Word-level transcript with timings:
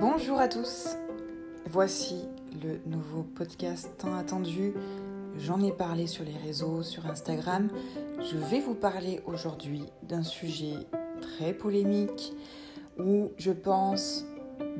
Bonjour 0.00 0.40
à 0.40 0.48
tous, 0.48 0.96
voici 1.66 2.24
le 2.60 2.80
nouveau 2.86 3.22
podcast 3.22 3.90
tant 3.98 4.16
attendu. 4.16 4.74
J'en 5.38 5.62
ai 5.62 5.70
parlé 5.70 6.08
sur 6.08 6.24
les 6.24 6.36
réseaux, 6.36 6.82
sur 6.82 7.06
Instagram. 7.06 7.68
Je 8.18 8.36
vais 8.36 8.58
vous 8.58 8.74
parler 8.74 9.20
aujourd'hui 9.26 9.84
d'un 10.02 10.24
sujet 10.24 10.74
très 11.20 11.54
polémique 11.54 12.32
où 12.98 13.30
je 13.36 13.52
pense 13.52 14.24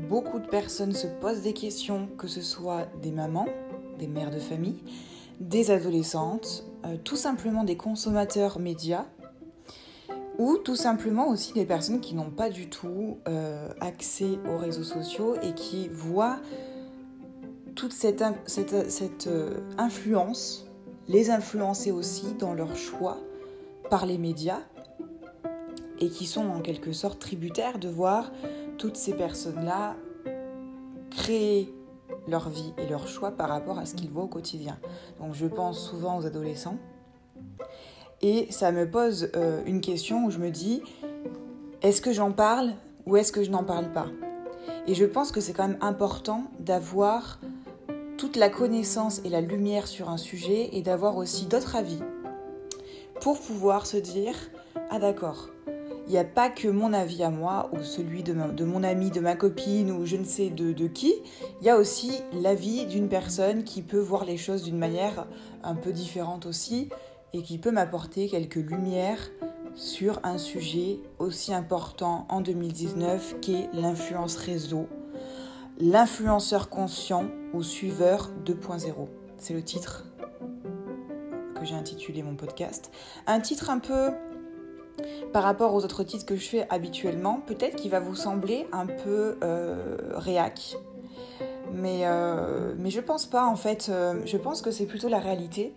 beaucoup 0.09 0.41
de 0.41 0.49
personnes 0.49 0.93
se 0.93 1.07
posent 1.07 1.43
des 1.43 1.55
questions, 1.55 2.09
que 2.19 2.27
ce 2.27 2.41
soit 2.41 2.89
des 3.01 3.13
mamans, 3.13 3.47
des 4.01 4.09
mères 4.09 4.33
de 4.33 4.41
famille, 4.41 4.83
des 5.39 5.71
adolescentes, 5.71 6.65
euh, 6.85 6.97
tout 7.05 7.17
simplement 7.17 7.63
des 7.63 7.77
consommateurs 7.77 8.59
médias 8.59 9.07
ou 10.43 10.59
tout 10.59 10.75
simplement 10.75 11.29
aussi 11.29 11.53
des 11.53 11.65
personnes 11.65 12.01
qui 12.01 12.17
n'ont 12.17 12.33
pas 12.33 12.51
du 12.51 12.69
tout 12.69 13.19
euh, 13.29 13.69
accès 13.81 14.41
aux 14.51 14.57
réseaux 14.59 14.83
sociaux 14.83 15.37
et 15.41 15.53
qui 15.55 15.87
voient 15.87 16.41
toute 17.77 17.93
cette, 17.93 18.25
euh, 19.29 19.61
influence, 19.79 20.67
les 21.07 21.31
influencer 21.31 21.93
aussi 21.93 22.35
dans 22.41 22.55
leur 22.55 22.75
choix 22.75 23.19
par 23.89 24.05
les 24.05 24.19
médias 24.19 24.63
et 26.01 26.09
qui 26.09 26.27
sont 26.27 26.49
en 26.49 26.61
quelque 26.61 26.91
sorte 26.93 27.21
tributaires 27.21 27.79
de 27.79 27.89
voir 27.89 28.33
toutes 28.79 28.97
ces 28.97 29.13
personnes-là 29.13 29.95
créer 31.13 31.73
leur 32.27 32.49
vie 32.49 32.75
et 32.79 32.89
leur 32.89 33.07
choix 33.07 33.31
par 33.31 33.49
rapport 33.49 33.79
à 33.79 33.87
ce 33.87 33.95
qu'ils 33.95 34.11
voient 34.11 34.25
au 34.25 34.29
quotidien. 34.29 34.77
Donc 35.21 35.35
je 35.35 35.47
pense 35.47 35.79
souvent 35.89 36.19
aux 36.19 36.27
adolescents 36.27 36.79
et 38.23 38.47
ça 38.51 38.73
me 38.73 38.89
pose 38.89 39.31
euh, 39.37 39.63
une 39.67 39.81
question 39.81 40.25
où 40.25 40.31
je 40.31 40.39
me 40.39 40.51
dis, 40.51 40.83
est-ce 41.83 42.01
que 42.01 42.13
j'en 42.13 42.33
parle 42.33 42.73
ou 43.07 43.17
est-ce 43.17 43.33
que 43.33 43.43
je 43.43 43.51
n'en 43.51 43.65
parle 43.65 43.93
pas? 43.93 44.07
Et 44.87 44.95
je 44.95 45.05
pense 45.05 45.33
que 45.33 45.41
c'est 45.41 45.53
quand 45.53 45.67
même 45.67 45.79
important 45.81 46.45
d'avoir 46.61 47.41
toute 48.17 48.37
la 48.37 48.49
connaissance 48.49 49.21
et 49.25 49.29
la 49.29 49.41
lumière 49.41 49.89
sur 49.89 50.09
un 50.09 50.17
sujet 50.17 50.71
et 50.73 50.83
d'avoir 50.83 51.17
aussi 51.17 51.47
d'autres 51.47 51.75
avis 51.75 51.99
pour 53.21 53.41
pouvoir 53.41 53.87
se 53.87 53.97
dire, 53.97 54.35
ah 54.91 54.99
d'accord, 54.99 55.49
il 56.07 56.13
n'y 56.13 56.19
a 56.19 56.25
pas 56.25 56.49
que 56.49 56.69
mon 56.69 56.93
avis 56.93 57.23
à 57.23 57.31
moi 57.31 57.71
ou 57.73 57.83
celui 57.83 58.23
de, 58.23 58.33
mon 58.65 58.83
ami, 58.83 59.11
de 59.11 59.21
ma 59.21 59.35
copine 59.35 59.91
ou 59.91 60.05
je 60.07 60.17
ne 60.17 60.25
sais 60.25 60.51
de, 60.51 60.73
de 60.73 60.87
qui, 60.87 61.15
il 61.61 61.67
y 61.67 61.71
a 61.71 61.77
aussi 61.77 62.13
l'avis 62.33 62.87
d'une 62.87 63.09
personne 63.09 63.65
qui 63.65 63.83
peut 63.83 64.01
voir 64.01 64.25
les 64.25 64.37
choses 64.37 64.63
d'une 64.63 64.79
manière 64.79 65.27
un 65.63 65.75
peu 65.75 65.93
différente 65.93 66.47
aussi 66.47 66.89
et 67.33 67.43
qui 67.43 67.59
peut 67.59 67.71
m'apporter 67.71 68.29
quelques 68.29 68.57
lumières 68.57 69.31
sur 69.75 70.21
un 70.23 70.39
sujet 70.39 71.01
aussi 71.19 71.55
important 71.55 72.27
en 72.29 72.41
2019 72.41 73.37
qu'est 73.41 73.69
l'influence 73.73 74.37
réseau, 74.37 74.87
l'influenceur 75.79 76.69
conscient 76.69 77.27
ou 77.55 77.63
suiveur 77.63 78.31
2.0. 78.45 79.09
C'est 79.39 79.55
le 79.55 79.63
titre 79.63 80.05
que 81.55 81.65
j'ai 81.65 81.75
intitulé 81.75 82.23
mon 82.23 82.37
podcast. 82.37 82.91
Un 83.27 83.41
titre 83.41 83.71
un 83.71 83.79
peu 83.79 84.11
par 85.33 85.43
rapport 85.43 85.75
aux 85.75 85.85
autres 85.85 86.05
titres 86.05 86.27
que 86.27 86.37
je 86.37 86.47
fais 86.47 86.67
habituellement, 86.69 87.41
peut-être 87.47 87.77
qu'il 87.77 87.91
va 87.91 88.01
vous 88.01 88.15
sembler 88.15 88.67
un 88.73 88.87
peu 88.87 89.39
euh, 89.43 89.97
réac. 90.13 90.77
Mais, 91.73 92.03
euh, 92.05 92.75
mais 92.77 92.91
je 92.91 93.01
pense 93.01 93.25
pas 93.25 93.47
en 93.47 93.57
fait, 93.57 93.89
euh, 93.89 94.21
je 94.27 94.37
pense 94.37 94.61
que 94.61 94.71
c'est 94.71 94.85
plutôt 94.85 95.09
la 95.09 95.19
réalité 95.19 95.75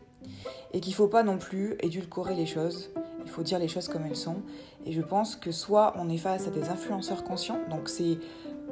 et 0.73 0.79
qu'il 0.79 0.91
ne 0.91 0.95
faut 0.95 1.07
pas 1.07 1.23
non 1.23 1.37
plus 1.37 1.75
édulcorer 1.81 2.35
les 2.35 2.45
choses. 2.45 2.91
Il 3.23 3.31
faut 3.31 3.43
dire 3.43 3.59
les 3.59 3.67
choses 3.67 3.87
comme 3.87 4.03
elles 4.05 4.15
sont. 4.15 4.37
Et 4.85 4.91
je 4.91 5.01
pense 5.01 5.35
que 5.35 5.51
soit 5.51 5.93
on 5.97 6.09
est 6.09 6.17
face 6.17 6.47
à 6.47 6.51
des 6.51 6.69
influenceurs 6.69 7.23
conscients, 7.23 7.59
donc 7.69 7.89
c'est 7.89 8.17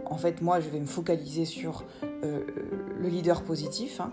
en 0.05 0.17
fait 0.17 0.41
moi 0.41 0.59
je 0.59 0.69
vais 0.69 0.79
me 0.79 0.85
focaliser 0.85 1.45
sur 1.45 1.83
euh, 2.23 2.41
le 2.99 3.09
leader 3.09 3.41
positif, 3.41 3.99
hein, 3.99 4.11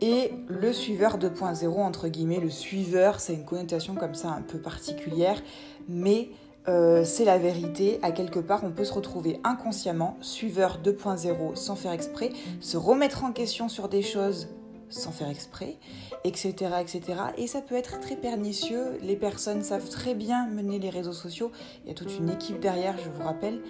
et 0.00 0.32
le 0.48 0.72
suiveur 0.72 1.18
2.0 1.18 1.68
entre 1.68 2.08
guillemets. 2.08 2.40
Le 2.40 2.50
suiveur, 2.50 3.20
c'est 3.20 3.34
une 3.34 3.44
connotation 3.44 3.94
comme 3.94 4.14
ça 4.14 4.30
un 4.30 4.42
peu 4.42 4.58
particulière, 4.58 5.42
mais 5.88 6.30
euh, 6.68 7.04
c'est 7.04 7.24
la 7.24 7.38
vérité. 7.38 7.98
À 8.02 8.12
quelque 8.12 8.38
part, 8.38 8.64
on 8.64 8.70
peut 8.70 8.84
se 8.84 8.92
retrouver 8.92 9.40
inconsciemment 9.44 10.16
suiveur 10.20 10.78
2.0 10.82 11.56
sans 11.56 11.76
faire 11.76 11.92
exprès, 11.92 12.30
se 12.60 12.76
remettre 12.76 13.24
en 13.24 13.32
question 13.32 13.68
sur 13.68 13.88
des 13.88 14.02
choses 14.02 14.48
sans 14.90 15.12
faire 15.12 15.28
exprès, 15.28 15.76
etc., 16.24 16.54
etc. 16.80 17.02
Et 17.38 17.46
ça 17.46 17.62
peut 17.62 17.74
être 17.74 18.00
très 18.00 18.16
pernicieux. 18.16 18.98
Les 19.02 19.16
personnes 19.16 19.62
savent 19.62 19.88
très 19.88 20.14
bien 20.14 20.46
mener 20.48 20.78
les 20.78 20.90
réseaux 20.90 21.12
sociaux. 21.12 21.50
Il 21.84 21.88
y 21.88 21.90
a 21.92 21.94
toute 21.94 22.16
une 22.18 22.28
équipe 22.28 22.60
derrière, 22.60 22.98
je 22.98 23.08
vous 23.08 23.22
rappelle, 23.22 23.62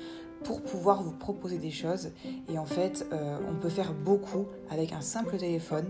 pour 0.44 0.62
pouvoir 0.62 1.03
vous 1.03 1.12
proposer 1.12 1.59
des 1.59 1.70
choses. 1.70 2.10
Et 2.48 2.59
en 2.59 2.64
fait, 2.64 3.06
euh, 3.12 3.38
on 3.48 3.54
peut 3.54 3.69
faire 3.69 3.92
beaucoup 3.92 4.47
avec 4.70 4.92
un 4.92 5.00
simple 5.00 5.36
téléphone. 5.36 5.86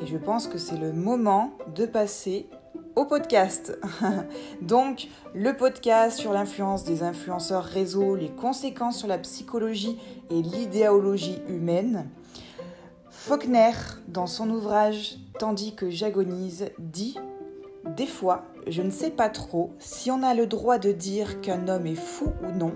Et 0.00 0.06
je 0.06 0.16
pense 0.16 0.48
que 0.48 0.58
c'est 0.58 0.76
le 0.76 0.92
moment 0.92 1.52
de 1.74 1.86
passer 1.86 2.48
au 2.96 3.04
podcast. 3.04 3.78
Donc, 4.60 5.08
le 5.34 5.56
podcast 5.56 6.18
sur 6.18 6.32
l'influence 6.32 6.84
des 6.84 7.02
influenceurs 7.02 7.64
réseau, 7.64 8.16
les 8.16 8.30
conséquences 8.30 8.98
sur 8.98 9.08
la 9.08 9.18
psychologie 9.18 9.98
et 10.30 10.42
l'idéologie 10.42 11.38
humaine. 11.48 12.08
Faulkner, 13.24 13.70
dans 14.08 14.26
son 14.26 14.50
ouvrage 14.50 15.16
Tandis 15.38 15.76
que 15.76 15.90
j'agonise, 15.90 16.70
dit 16.80 17.16
Des 17.96 18.08
fois, 18.08 18.42
je 18.66 18.82
ne 18.82 18.90
sais 18.90 19.12
pas 19.12 19.28
trop 19.28 19.70
si 19.78 20.10
on 20.10 20.24
a 20.24 20.34
le 20.34 20.48
droit 20.48 20.78
de 20.78 20.90
dire 20.90 21.40
qu'un 21.40 21.68
homme 21.68 21.86
est 21.86 21.94
fou 21.94 22.32
ou 22.42 22.50
non. 22.50 22.72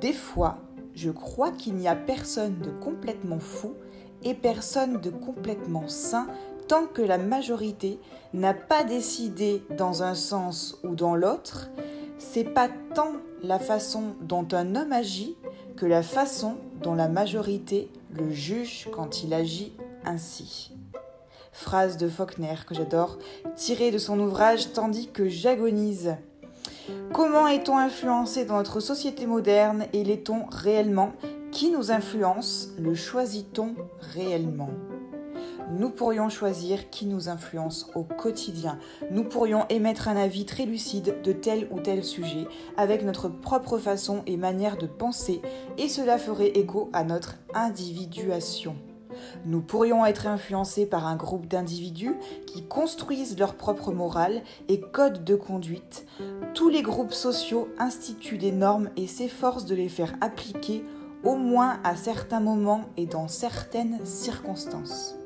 Des 0.00 0.12
fois, 0.12 0.58
je 0.94 1.10
crois 1.10 1.50
qu'il 1.50 1.74
n'y 1.74 1.88
a 1.88 1.96
personne 1.96 2.60
de 2.60 2.70
complètement 2.70 3.40
fou 3.40 3.74
et 4.22 4.34
personne 4.34 5.00
de 5.00 5.10
complètement 5.10 5.88
sain 5.88 6.28
tant 6.68 6.86
que 6.86 7.02
la 7.02 7.18
majorité 7.18 7.98
n'a 8.32 8.54
pas 8.54 8.84
décidé 8.84 9.64
dans 9.76 10.04
un 10.04 10.14
sens 10.14 10.78
ou 10.84 10.94
dans 10.94 11.16
l'autre. 11.16 11.70
C'est 12.18 12.44
pas 12.44 12.68
tant 12.94 13.14
la 13.42 13.58
façon 13.58 14.14
dont 14.20 14.46
un 14.52 14.76
homme 14.76 14.92
agit 14.92 15.36
que 15.80 15.86
la 15.86 16.02
façon 16.02 16.56
dont 16.82 16.94
la 16.94 17.08
majorité 17.08 17.88
le 18.12 18.30
juge 18.30 18.88
quand 18.92 19.24
il 19.24 19.32
agit 19.32 19.72
ainsi. 20.04 20.72
Phrase 21.52 21.96
de 21.96 22.06
Faulkner 22.06 22.54
que 22.68 22.74
j'adore, 22.74 23.16
tirée 23.56 23.90
de 23.90 23.96
son 23.96 24.20
ouvrage 24.20 24.74
Tandis 24.74 25.08
que 25.08 25.30
j'agonise. 25.30 26.16
Comment 27.14 27.46
est-on 27.46 27.78
influencé 27.78 28.44
dans 28.44 28.58
notre 28.58 28.80
société 28.80 29.24
moderne 29.24 29.86
et 29.94 30.04
l'est-on 30.04 30.44
réellement? 30.50 31.12
Qui 31.50 31.70
nous 31.70 31.90
influence? 31.90 32.68
Le 32.78 32.94
choisit-on 32.94 33.74
réellement? 34.14 34.68
Nous 35.70 35.90
pourrions 35.90 36.28
choisir 36.28 36.90
qui 36.90 37.06
nous 37.06 37.28
influence 37.28 37.90
au 37.94 38.02
quotidien. 38.02 38.78
Nous 39.10 39.24
pourrions 39.24 39.66
émettre 39.68 40.08
un 40.08 40.16
avis 40.16 40.44
très 40.44 40.66
lucide 40.66 41.16
de 41.22 41.32
tel 41.32 41.68
ou 41.70 41.80
tel 41.80 42.04
sujet 42.04 42.46
avec 42.76 43.04
notre 43.04 43.28
propre 43.28 43.78
façon 43.78 44.22
et 44.26 44.36
manière 44.36 44.76
de 44.76 44.86
penser 44.86 45.40
et 45.78 45.88
cela 45.88 46.18
ferait 46.18 46.48
écho 46.48 46.90
à 46.92 47.04
notre 47.04 47.36
individuation. 47.54 48.76
Nous 49.44 49.60
pourrions 49.60 50.06
être 50.06 50.26
influencés 50.26 50.86
par 50.86 51.06
un 51.06 51.16
groupe 51.16 51.46
d'individus 51.46 52.14
qui 52.46 52.62
construisent 52.62 53.38
leur 53.38 53.54
propre 53.54 53.92
morale 53.92 54.42
et 54.68 54.80
code 54.80 55.24
de 55.24 55.34
conduite. 55.34 56.06
Tous 56.54 56.68
les 56.68 56.82
groupes 56.82 57.12
sociaux 57.12 57.68
instituent 57.78 58.38
des 58.38 58.52
normes 58.52 58.90
et 58.96 59.06
s'efforcent 59.06 59.66
de 59.66 59.74
les 59.74 59.88
faire 59.88 60.14
appliquer 60.20 60.84
au 61.24 61.36
moins 61.36 61.80
à 61.84 61.96
certains 61.96 62.40
moments 62.40 62.84
et 62.96 63.06
dans 63.06 63.28
certaines 63.28 64.04
circonstances. 64.04 65.19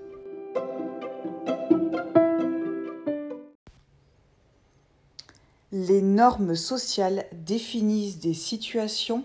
Les 5.77 6.03
normes 6.03 6.55
sociales 6.55 7.27
définissent 7.33 8.21
des 8.21 8.33
situations 8.33 9.25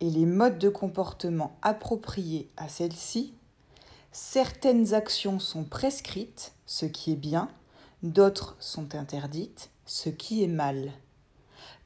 et 0.00 0.10
les 0.10 0.26
modes 0.26 0.58
de 0.58 0.68
comportement 0.68 1.56
appropriés 1.62 2.50
à 2.58 2.68
celles-ci. 2.68 3.32
Certaines 4.12 4.92
actions 4.92 5.38
sont 5.38 5.64
prescrites, 5.64 6.52
ce 6.66 6.84
qui 6.84 7.12
est 7.12 7.16
bien, 7.16 7.48
d'autres 8.02 8.54
sont 8.58 8.94
interdites, 8.94 9.70
ce 9.86 10.10
qui 10.10 10.44
est 10.44 10.46
mal. 10.46 10.92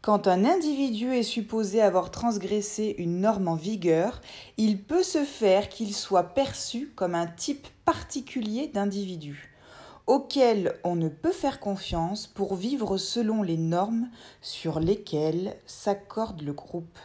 Quand 0.02 0.26
un 0.26 0.44
individu 0.44 1.12
est 1.12 1.22
supposé 1.22 1.80
avoir 1.80 2.10
transgressé 2.10 2.96
une 2.98 3.20
norme 3.20 3.46
en 3.46 3.54
vigueur, 3.54 4.20
il 4.56 4.82
peut 4.82 5.04
se 5.04 5.22
faire 5.22 5.68
qu'il 5.68 5.94
soit 5.94 6.34
perçu 6.34 6.88
comme 6.96 7.14
un 7.14 7.28
type 7.28 7.68
particulier 7.84 8.66
d'individu 8.66 9.55
auquel 10.06 10.78
on 10.84 10.96
ne 10.96 11.08
peut 11.08 11.32
faire 11.32 11.60
confiance 11.60 12.26
pour 12.26 12.54
vivre 12.54 12.96
selon 12.96 13.42
les 13.42 13.56
normes 13.56 14.08
sur 14.40 14.78
lesquelles 14.80 15.56
s'accorde 15.66 16.42
le 16.42 16.52
groupe. 16.52 16.98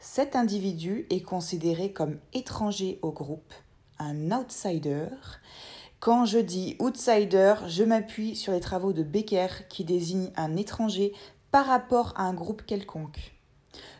Cet 0.00 0.36
individu 0.36 1.06
est 1.10 1.22
considéré 1.22 1.92
comme 1.92 2.18
étranger 2.32 2.98
au 3.02 3.10
groupe, 3.10 3.52
un 3.98 4.30
outsider, 4.30 5.08
Quand 6.00 6.24
je 6.24 6.38
dis 6.38 6.76
outsider, 6.78 7.54
je 7.66 7.82
m'appuie 7.82 8.36
sur 8.36 8.52
les 8.52 8.60
travaux 8.60 8.92
de 8.92 9.02
Becker 9.02 9.48
qui 9.68 9.84
désignent 9.84 10.30
un 10.36 10.56
étranger 10.56 11.12
par 11.50 11.66
rapport 11.66 12.14
à 12.16 12.22
un 12.22 12.34
groupe 12.34 12.62
quelconque. 12.64 13.34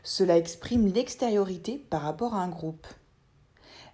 Cela 0.05 0.38
exprime 0.38 0.87
l'extériorité 0.87 1.76
par 1.90 2.02
rapport 2.02 2.34
à 2.34 2.43
un 2.43 2.49
groupe. 2.49 2.87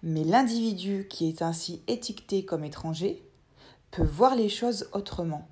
Mais 0.02 0.22
l'individu 0.22 1.06
qui 1.08 1.28
est 1.28 1.40
ainsi 1.40 1.82
étiqueté 1.86 2.44
comme 2.44 2.64
étranger 2.64 3.22
voir 4.02 4.34
les 4.34 4.48
choses 4.48 4.88
autrement. 4.92 5.48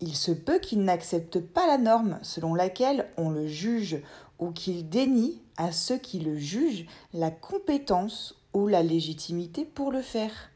Il 0.00 0.14
se 0.14 0.30
peut 0.30 0.58
qu'il 0.58 0.82
n'accepte 0.82 1.40
pas 1.40 1.66
la 1.66 1.78
norme 1.78 2.18
selon 2.22 2.54
laquelle 2.54 3.08
on 3.16 3.30
le 3.30 3.46
juge 3.46 4.02
ou 4.38 4.50
qu'il 4.50 4.88
dénie 4.88 5.40
à 5.56 5.72
ceux 5.72 5.96
qui 5.96 6.18
le 6.18 6.36
jugent 6.36 6.86
la 7.14 7.30
compétence 7.30 8.34
ou 8.52 8.68
la 8.68 8.82
légitimité 8.82 9.64
pour 9.64 9.90
le 9.90 10.02
faire. 10.02 10.50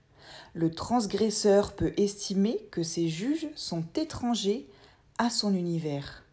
Le 0.53 0.71
transgresseur 0.71 1.73
peut 1.73 1.93
estimer 1.97 2.59
que 2.71 2.83
ses 2.83 3.09
juges 3.09 3.49
sont 3.55 3.85
étrangers 3.95 4.69
à 5.19 5.31
son 5.31 5.55
univers. 5.55 6.25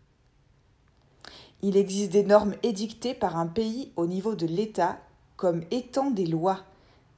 Il 1.61 1.77
existe 1.77 2.11
des 2.11 2.23
normes 2.23 2.55
édictées 2.63 3.13
par 3.13 3.37
un 3.37 3.47
pays 3.47 3.91
au 3.95 4.05
niveau 4.05 4.35
de 4.35 4.45
l'État 4.45 4.99
comme 5.35 5.63
étant 5.71 6.09
des 6.09 6.25
lois, 6.25 6.63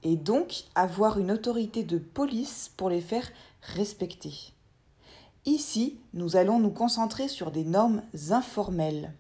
et 0.04 0.16
donc 0.16 0.64
avoir 0.76 1.20
une 1.20 1.32
autorité 1.32 1.84
de 1.84 1.98
police 1.98 2.72
pour 2.78 2.90
les 2.90 3.02
faire 3.02 3.30
respecter. 3.62 4.54
Ici, 5.46 6.00
nous 6.14 6.36
allons 6.36 6.60
nous 6.60 6.72
concentrer 6.72 7.28
sur 7.28 7.52
des 7.52 7.64
normes 7.64 8.04
informelles. 8.30 9.14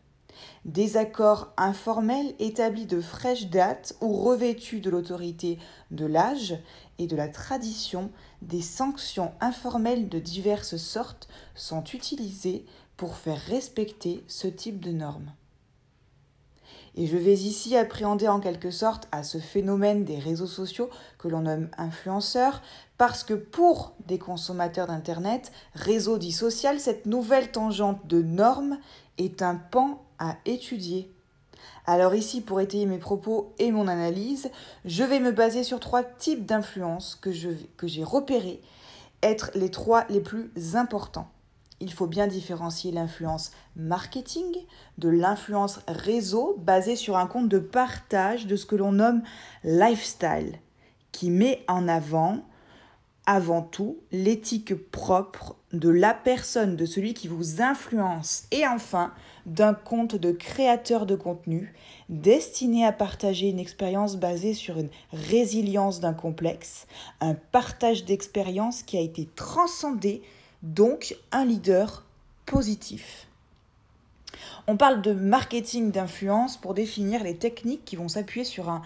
Des 0.65 0.97
accords 0.97 1.53
informels 1.57 2.33
établis 2.39 2.86
de 2.86 3.01
fraîche 3.01 3.50
date 3.50 3.95
ou 4.01 4.13
revêtus 4.13 4.80
de 4.80 4.89
l'autorité 4.89 5.57
de 5.91 6.06
l'âge 6.06 6.57
et 6.97 7.07
de 7.07 7.15
la 7.15 7.27
tradition, 7.27 8.12
des 8.41 8.62
sanctions 8.62 9.31
informelles 9.41 10.09
de 10.09 10.19
diverses 10.19 10.77
sortes 10.77 11.27
sont 11.56 11.83
utilisées 11.83 12.65
pour 12.97 13.15
faire 13.15 13.39
respecter 13.39 14.24
ce 14.27 14.47
type 14.47 14.80
de 14.80 14.92
normes. 14.92 15.31
Et 16.95 17.07
je 17.07 17.18
vais 17.18 17.33
ici 17.33 17.75
appréhender 17.75 18.27
en 18.27 18.39
quelque 18.39 18.71
sorte 18.71 19.07
à 19.12 19.24
ce 19.24 19.38
phénomène 19.38 20.03
des 20.03 20.19
réseaux 20.19 20.47
sociaux 20.47 20.89
que 21.18 21.27
l'on 21.27 21.41
nomme 21.41 21.69
influenceurs, 21.77 22.62
parce 22.97 23.24
que 23.24 23.33
pour 23.33 23.94
des 24.07 24.18
consommateurs 24.18 24.88
d'Internet, 24.88 25.51
réseau 25.74 26.18
dit 26.18 26.31
social, 26.31 26.80
cette 26.80 27.06
nouvelle 27.06 27.51
tangente 27.51 28.06
de 28.07 28.21
normes 28.21 28.77
est 29.18 29.41
un 29.41 29.56
pan 29.56 30.03
à 30.19 30.38
étudier. 30.45 31.12
Alors 31.86 32.13
ici, 32.13 32.41
pour 32.41 32.62
étayer 32.62 32.86
mes 32.86 32.97
propos 32.97 33.53
et 33.57 33.71
mon 33.71 33.88
analyse, 33.88 34.50
je 34.85 35.03
vais 35.03 35.19
me 35.19 35.31
baser 35.31 35.63
sur 35.63 35.80
trois 35.80 36.03
types 36.03 36.45
d'influences 36.45 37.15
que, 37.15 37.30
que 37.77 37.88
j'ai 37.88 38.03
repérés 38.03 38.62
être 39.21 39.51
les 39.56 39.69
trois 39.69 40.06
les 40.09 40.21
plus 40.21 40.51
importants 40.75 41.30
il 41.79 41.93
faut 41.93 42.07
bien 42.07 42.27
différencier 42.27 42.91
l'influence 42.91 43.51
marketing 43.75 44.45
de 44.97 45.09
l'influence 45.09 45.79
réseau 45.87 46.55
basée 46.59 46.95
sur 46.95 47.17
un 47.17 47.27
compte 47.27 47.49
de 47.49 47.59
partage 47.59 48.47
de 48.47 48.55
ce 48.55 48.65
que 48.65 48.75
l'on 48.75 48.93
nomme 48.93 49.21
lifestyle, 49.63 50.59
qui 51.11 51.29
met 51.29 51.63
en 51.67 51.87
avant 51.87 52.43
avant 53.25 53.61
tout 53.61 53.99
l'éthique 54.11 54.73
propre 54.73 55.55
de 55.71 55.89
la 55.89 56.15
personne, 56.15 56.75
de 56.75 56.87
celui 56.87 57.13
qui 57.13 57.27
vous 57.27 57.61
influence, 57.61 58.45
et 58.49 58.65
enfin 58.65 59.13
d'un 59.45 59.75
compte 59.75 60.15
de 60.15 60.31
créateur 60.31 61.05
de 61.05 61.15
contenu 61.15 61.75
destiné 62.09 62.87
à 62.87 62.91
partager 62.91 63.49
une 63.49 63.59
expérience 63.59 64.15
basée 64.15 64.55
sur 64.55 64.79
une 64.79 64.89
résilience 65.11 65.99
d'un 65.99 66.15
complexe, 66.15 66.87
un 67.21 67.35
partage 67.35 68.03
d'expérience 68.03 68.81
qui 68.81 68.97
a 68.97 69.01
été 69.01 69.29
transcendé 69.35 70.23
donc 70.63 71.15
un 71.31 71.45
leader 71.45 72.03
positif. 72.45 73.27
On 74.67 74.77
parle 74.77 75.01
de 75.01 75.13
marketing 75.13 75.91
d'influence 75.91 76.57
pour 76.57 76.73
définir 76.73 77.23
les 77.23 77.35
techniques 77.35 77.85
qui 77.85 77.95
vont 77.95 78.07
s'appuyer 78.07 78.44
sur 78.44 78.69
un, 78.69 78.81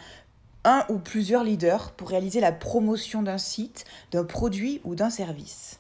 ou 0.90 0.98
plusieurs 0.98 1.44
leaders 1.44 1.92
pour 1.92 2.10
réaliser 2.10 2.40
la 2.40 2.52
promotion 2.52 3.22
d'un 3.22 3.38
site, 3.38 3.86
d'un 4.12 4.24
produit 4.24 4.80
ou 4.86 4.96
d'un 4.96 5.10
service. 5.10 5.80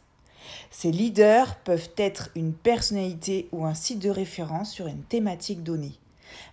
Ces 0.72 0.92
leaders 0.92 1.56
peuvent 1.60 1.90
être 1.98 2.30
une 2.36 2.54
personnalité 2.54 3.48
ou 3.52 3.66
un 3.66 3.74
site 3.74 4.00
de 4.00 4.10
référence 4.10 4.72
sur 4.72 4.88
une 4.88 5.04
thématique 5.04 5.64
donnée. 5.64 5.98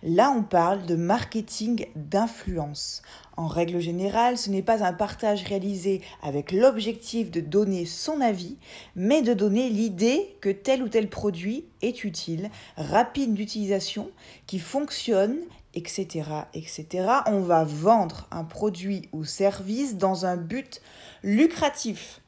Là, 0.03 0.33
on 0.35 0.43
parle 0.43 0.85
de 0.85 0.95
marketing 0.95 1.87
d'influence. 1.95 3.01
En 3.37 3.47
règle 3.47 3.79
générale, 3.79 4.37
ce 4.37 4.49
n'est 4.49 4.61
pas 4.61 4.83
un 4.83 4.93
partage 4.93 5.43
réalisé 5.43 6.01
avec 6.21 6.51
l'objectif 6.51 7.31
de 7.31 7.41
donner 7.41 7.85
son 7.85 8.21
avis, 8.21 8.57
mais 8.95 9.21
de 9.21 9.33
donner 9.33 9.69
l'idée 9.69 10.35
que 10.41 10.49
tel 10.49 10.83
ou 10.83 10.89
tel 10.89 11.09
produit 11.09 11.65
est 11.81 12.03
utile, 12.03 12.49
rapide 12.77 13.33
d'utilisation, 13.33 14.11
qui 14.47 14.59
fonctionne, 14.59 15.37
etc., 15.73 16.23
etc. 16.53 16.87
On 17.27 17.39
va 17.39 17.63
vendre 17.63 18.27
un 18.31 18.43
produit 18.43 19.09
ou 19.11 19.23
service 19.23 19.97
dans 19.97 20.25
un 20.25 20.37
but 20.37 20.81
lucratif 21.23 22.21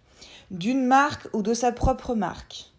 d'une 0.52 0.86
marque 0.86 1.28
ou 1.34 1.42
de 1.42 1.54
sa 1.54 1.72
propre 1.72 2.16
marque. 2.16 2.73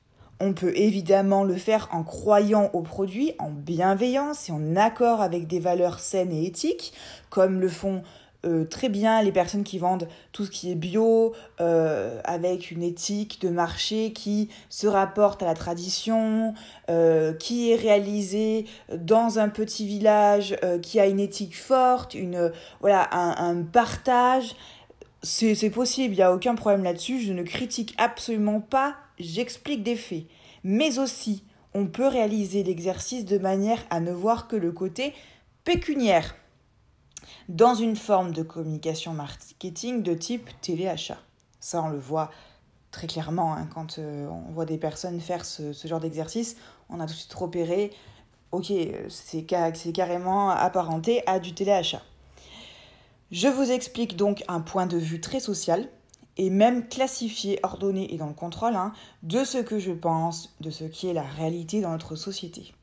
On 0.46 0.52
peut 0.52 0.76
évidemment 0.76 1.42
le 1.42 1.56
faire 1.56 1.88
en 1.90 2.02
croyant 2.02 2.68
au 2.74 2.82
produit, 2.82 3.32
en 3.38 3.48
bienveillance 3.48 4.50
et 4.50 4.52
en 4.52 4.76
accord 4.76 5.22
avec 5.22 5.46
des 5.46 5.58
valeurs 5.58 6.00
saines 6.00 6.32
et 6.32 6.44
éthiques, 6.44 6.92
comme 7.30 7.60
le 7.60 7.68
font 7.70 8.02
euh, 8.44 8.66
très 8.66 8.90
bien 8.90 9.22
les 9.22 9.32
personnes 9.32 9.64
qui 9.64 9.78
vendent 9.78 10.06
tout 10.32 10.44
ce 10.44 10.50
qui 10.50 10.70
est 10.70 10.74
bio, 10.74 11.32
euh, 11.62 12.20
avec 12.24 12.70
une 12.70 12.82
éthique 12.82 13.40
de 13.40 13.48
marché 13.48 14.12
qui 14.12 14.50
se 14.68 14.86
rapporte 14.86 15.42
à 15.42 15.46
la 15.46 15.54
tradition, 15.54 16.52
euh, 16.90 17.32
qui 17.32 17.70
est 17.70 17.76
réalisée 17.76 18.66
dans 18.94 19.38
un 19.38 19.48
petit 19.48 19.86
village, 19.86 20.58
qui 20.82 21.00
a 21.00 21.06
une 21.06 21.20
éthique 21.20 21.56
forte, 21.56 22.12
une, 22.12 22.52
voilà, 22.82 23.08
un, 23.12 23.34
un 23.48 23.62
partage. 23.62 24.54
C'est 25.22 25.70
possible, 25.70 26.12
il 26.12 26.18
n'y 26.18 26.22
a 26.22 26.34
aucun 26.34 26.54
problème 26.54 26.84
là-dessus. 26.84 27.18
Je 27.18 27.32
ne 27.32 27.42
critique 27.44 27.94
absolument 27.96 28.60
pas 28.60 28.94
j'explique 29.18 29.82
des 29.82 29.96
faits. 29.96 30.24
Mais 30.62 30.98
aussi, 30.98 31.44
on 31.74 31.86
peut 31.86 32.06
réaliser 32.06 32.62
l'exercice 32.62 33.24
de 33.24 33.38
manière 33.38 33.84
à 33.90 34.00
ne 34.00 34.12
voir 34.12 34.48
que 34.48 34.56
le 34.56 34.72
côté 34.72 35.12
pécuniaire 35.64 36.34
dans 37.48 37.74
une 37.74 37.96
forme 37.96 38.32
de 38.32 38.42
communication 38.42 39.12
marketing 39.12 40.02
de 40.02 40.14
type 40.14 40.48
téléachat. 40.60 41.18
Ça, 41.60 41.82
on 41.82 41.88
le 41.88 41.98
voit 41.98 42.30
très 42.90 43.06
clairement 43.06 43.54
hein, 43.54 43.66
quand 43.74 43.98
euh, 43.98 44.28
on 44.28 44.52
voit 44.52 44.66
des 44.66 44.78
personnes 44.78 45.20
faire 45.20 45.44
ce, 45.44 45.72
genre 45.84 46.00
d'exercice. 46.00 46.56
On 46.88 47.00
a 47.00 47.06
tout 47.06 47.12
de 47.12 47.18
suite 47.18 47.34
repéré, 47.34 47.90
ok, 48.52 48.72
c'est 49.08 49.42
carrément 49.42 50.50
apparenté 50.50 51.22
à 51.26 51.38
du 51.38 51.54
téléachat. 51.54 52.02
Je 53.30 53.48
vous 53.48 53.70
explique 53.70 54.16
donc 54.16 54.44
un 54.48 54.60
point 54.60 54.86
de 54.86 54.96
vue 54.96 55.20
très 55.20 55.40
social 55.40 55.88
et 56.36 56.50
même 56.50 56.88
classifié, 56.88 57.60
ordonné 57.62 58.12
et 58.12 58.18
dans 58.18 58.26
le 58.26 58.34
contrôle 58.34 58.74
hein, 58.74 58.92
de 59.22 59.44
ce 59.44 59.58
que 59.58 59.78
je 59.78 59.92
pense, 59.92 60.54
de 60.60 60.70
ce 60.70 60.84
qui 60.84 61.08
est 61.08 61.14
la 61.14 61.22
réalité 61.22 61.80
dans 61.80 61.90
notre 61.90 62.16
société. 62.16 62.74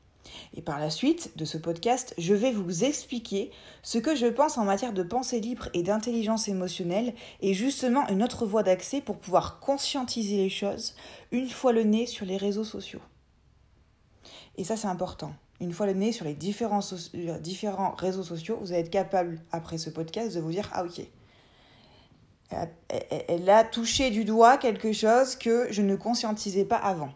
Et 0.54 0.62
par 0.62 0.78
la 0.78 0.90
suite 0.90 1.32
de 1.36 1.44
ce 1.44 1.58
podcast, 1.58 2.14
je 2.18 2.34
vais 2.34 2.52
vous 2.52 2.84
expliquer 2.84 3.50
ce 3.82 3.98
que 3.98 4.14
je 4.14 4.26
pense 4.26 4.58
en 4.58 4.64
matière 4.64 4.92
de 4.92 5.02
pensée 5.02 5.40
libre 5.40 5.68
et 5.74 5.82
d'intelligence 5.82 6.48
émotionnelle 6.48 7.14
et 7.40 7.54
justement 7.54 8.06
une 8.08 8.22
autre 8.22 8.46
voie 8.46 8.62
d'accès 8.62 9.00
pour 9.00 9.18
pouvoir 9.18 9.60
conscientiser 9.60 10.36
les 10.36 10.50
choses 10.50 10.94
une 11.30 11.48
fois 11.48 11.72
le 11.72 11.84
nez 11.84 12.06
sur 12.06 12.26
les 12.26 12.36
réseaux 12.36 12.64
sociaux. 12.64 13.00
Et 14.56 14.64
ça 14.64 14.76
c'est 14.76 14.88
important. 14.88 15.34
Une 15.60 15.72
fois 15.72 15.86
le 15.86 15.92
nez 15.92 16.12
sur 16.12 16.24
les 16.24 16.34
différents, 16.34 16.80
euh, 17.14 17.38
différents 17.38 17.94
réseaux 17.94 18.24
sociaux, 18.24 18.58
vous 18.60 18.72
allez 18.72 18.82
être 18.82 18.90
capable 18.90 19.40
après 19.52 19.78
ce 19.78 19.90
podcast 19.90 20.34
de 20.34 20.40
vous 20.40 20.50
dire 20.50 20.70
ah 20.72 20.84
ok, 20.84 21.06
elle 22.90 23.48
a 23.50 23.64
touché 23.64 24.10
du 24.10 24.24
doigt 24.24 24.58
quelque 24.58 24.92
chose 24.92 25.36
que 25.36 25.66
je 25.70 25.82
ne 25.82 25.96
conscientisais 25.96 26.64
pas 26.64 26.76
avant. 26.76 27.14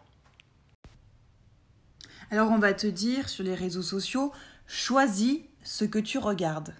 Alors 2.29 2.51
on 2.51 2.59
va 2.59 2.73
te 2.73 2.87
dire 2.87 3.29
sur 3.29 3.43
les 3.43 3.55
réseaux 3.55 3.81
sociaux, 3.81 4.33
choisis 4.65 5.39
ce 5.63 5.85
que 5.85 5.99
tu 5.99 6.17
regardes. 6.17 6.75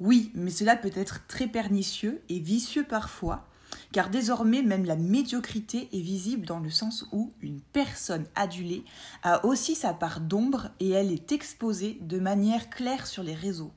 Oui, 0.00 0.32
mais 0.34 0.50
cela 0.50 0.76
peut 0.76 0.90
être 0.94 1.26
très 1.26 1.46
pernicieux 1.46 2.22
et 2.28 2.38
vicieux 2.38 2.84
parfois, 2.84 3.46
car 3.92 4.10
désormais 4.10 4.62
même 4.62 4.84
la 4.84 4.96
médiocrité 4.96 5.88
est 5.92 6.00
visible 6.00 6.46
dans 6.46 6.60
le 6.60 6.70
sens 6.70 7.06
où 7.12 7.32
une 7.42 7.60
personne 7.60 8.26
adulée 8.34 8.84
a 9.22 9.44
aussi 9.44 9.74
sa 9.74 9.92
part 9.92 10.20
d'ombre 10.20 10.70
et 10.80 10.90
elle 10.90 11.12
est 11.12 11.30
exposée 11.32 11.98
de 12.00 12.18
manière 12.18 12.70
claire 12.70 13.06
sur 13.06 13.22
les 13.22 13.34
réseaux. 13.34 13.72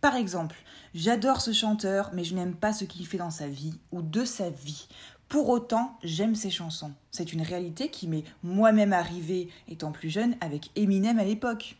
Par 0.00 0.16
exemple, 0.16 0.56
j'adore 0.94 1.40
ce 1.40 1.52
chanteur, 1.52 2.10
mais 2.12 2.24
je 2.24 2.34
n'aime 2.34 2.54
pas 2.54 2.72
ce 2.72 2.84
qu'il 2.84 3.06
fait 3.06 3.18
dans 3.18 3.30
sa 3.30 3.46
vie 3.46 3.74
ou 3.92 4.02
de 4.02 4.24
sa 4.24 4.50
vie. 4.50 4.88
Pour 5.28 5.48
autant, 5.48 5.96
j'aime 6.02 6.34
ses 6.34 6.50
chansons. 6.50 6.92
C'est 7.12 7.32
une 7.32 7.42
réalité 7.42 7.88
qui 7.88 8.08
m'est 8.08 8.24
moi-même 8.42 8.92
arrivée 8.92 9.48
étant 9.68 9.92
plus 9.92 10.10
jeune 10.10 10.34
avec 10.40 10.70
Eminem 10.74 11.20
à 11.20 11.24
l'époque. 11.24 11.76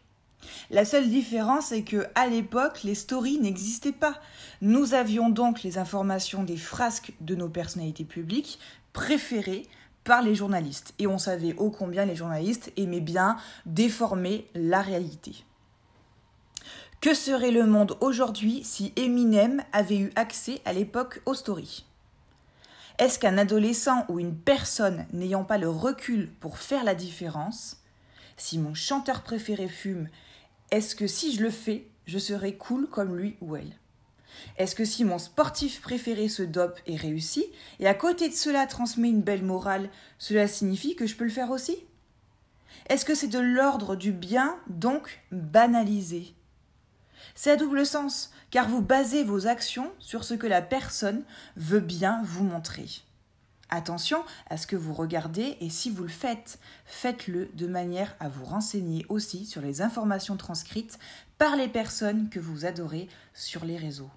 La 0.70 0.84
seule 0.84 1.08
différence 1.08 1.72
est 1.72 1.82
que 1.82 2.06
à 2.14 2.28
l'époque, 2.28 2.82
les 2.84 2.94
stories 2.94 3.40
n'existaient 3.40 3.92
pas. 3.92 4.20
Nous 4.62 4.94
avions 4.94 5.28
donc 5.28 5.62
les 5.62 5.78
informations 5.78 6.44
des 6.44 6.56
frasques 6.56 7.12
de 7.20 7.34
nos 7.34 7.48
personnalités 7.48 8.04
publiques 8.04 8.58
préférées 8.92 9.66
par 10.04 10.22
les 10.22 10.34
journalistes 10.34 10.94
et 10.98 11.06
on 11.06 11.18
savait 11.18 11.54
ô 11.54 11.70
combien 11.70 12.06
les 12.06 12.16
journalistes 12.16 12.72
aimaient 12.76 13.00
bien 13.00 13.36
déformer 13.66 14.46
la 14.54 14.80
réalité. 14.80 15.44
Que 17.00 17.14
serait 17.14 17.50
le 17.50 17.64
monde 17.64 17.96
aujourd'hui 18.02 18.62
si 18.62 18.92
Eminem 18.94 19.62
avait 19.72 19.96
eu 19.96 20.12
accès 20.16 20.60
à 20.66 20.74
l'époque 20.74 21.22
aux 21.24 21.32
stories? 21.32 21.86
Est-ce 22.98 23.18
qu'un 23.18 23.38
adolescent 23.38 24.04
ou 24.10 24.20
une 24.20 24.36
personne 24.36 25.06
n'ayant 25.14 25.44
pas 25.44 25.56
le 25.56 25.70
recul 25.70 26.30
pour 26.40 26.58
faire 26.58 26.84
la 26.84 26.94
différence, 26.94 27.78
si 28.36 28.58
mon 28.58 28.74
chanteur 28.74 29.22
préféré 29.22 29.66
fume 29.66 30.10
est-ce 30.70 30.94
que 30.94 31.06
si 31.06 31.34
je 31.34 31.42
le 31.42 31.48
fais, 31.48 31.86
je 32.06 32.18
serai 32.18 32.56
cool 32.56 32.86
comme 32.86 33.16
lui 33.16 33.38
ou 33.40 33.56
elle? 33.56 33.72
Est-ce 34.58 34.74
que 34.74 34.84
si 34.84 35.06
mon 35.06 35.18
sportif 35.18 35.80
préféré 35.80 36.28
se 36.28 36.42
dope 36.42 36.78
et 36.86 36.96
réussit, 36.96 37.46
et 37.78 37.88
à 37.88 37.94
côté 37.94 38.28
de 38.28 38.34
cela 38.34 38.66
transmet 38.66 39.08
une 39.08 39.22
belle 39.22 39.42
morale, 39.42 39.88
cela 40.18 40.46
signifie 40.46 40.96
que 40.96 41.06
je 41.06 41.16
peux 41.16 41.24
le 41.24 41.30
faire 41.30 41.50
aussi? 41.50 41.78
Est-ce 42.90 43.06
que 43.06 43.14
c'est 43.14 43.26
de 43.26 43.38
l'ordre 43.38 43.96
du 43.96 44.12
bien, 44.12 44.58
donc 44.68 45.22
banalisé? 45.32 46.34
C'est 47.34 47.52
à 47.52 47.56
double 47.56 47.86
sens, 47.86 48.30
car 48.50 48.68
vous 48.68 48.82
basez 48.82 49.24
vos 49.24 49.46
actions 49.46 49.92
sur 49.98 50.24
ce 50.24 50.34
que 50.34 50.46
la 50.46 50.62
personne 50.62 51.22
veut 51.56 51.80
bien 51.80 52.22
vous 52.24 52.44
montrer. 52.44 52.86
Attention 53.72 54.24
à 54.48 54.56
ce 54.56 54.66
que 54.66 54.74
vous 54.74 54.92
regardez 54.92 55.56
et 55.60 55.70
si 55.70 55.90
vous 55.90 56.02
le 56.02 56.08
faites, 56.08 56.58
faites-le 56.86 57.50
de 57.54 57.68
manière 57.68 58.16
à 58.18 58.28
vous 58.28 58.44
renseigner 58.44 59.06
aussi 59.08 59.46
sur 59.46 59.62
les 59.62 59.80
informations 59.80 60.36
transcrites 60.36 60.98
par 61.38 61.54
les 61.54 61.68
personnes 61.68 62.28
que 62.30 62.40
vous 62.40 62.66
adorez 62.66 63.08
sur 63.32 63.64
les 63.64 63.76
réseaux. 63.76 64.10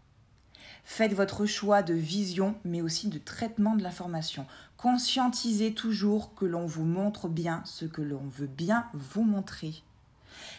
Faites 0.84 1.14
votre 1.14 1.46
choix 1.46 1.84
de 1.84 1.94
vision 1.94 2.56
mais 2.66 2.82
aussi 2.82 3.10
de 3.10 3.20
traitement 3.20 3.76
de 3.76 3.84
l'information. 3.84 4.48
Conscientisez 4.76 5.76
toujours 5.76 6.34
que 6.34 6.46
l'on 6.46 6.66
vous 6.66 6.84
montre 6.84 7.30
bien 7.30 7.62
ce 7.64 7.86
que 7.86 8.02
l'on 8.02 8.28
veut 8.28 8.48
bien 8.48 8.88
vous 8.94 9.24
montrer. 9.24 9.84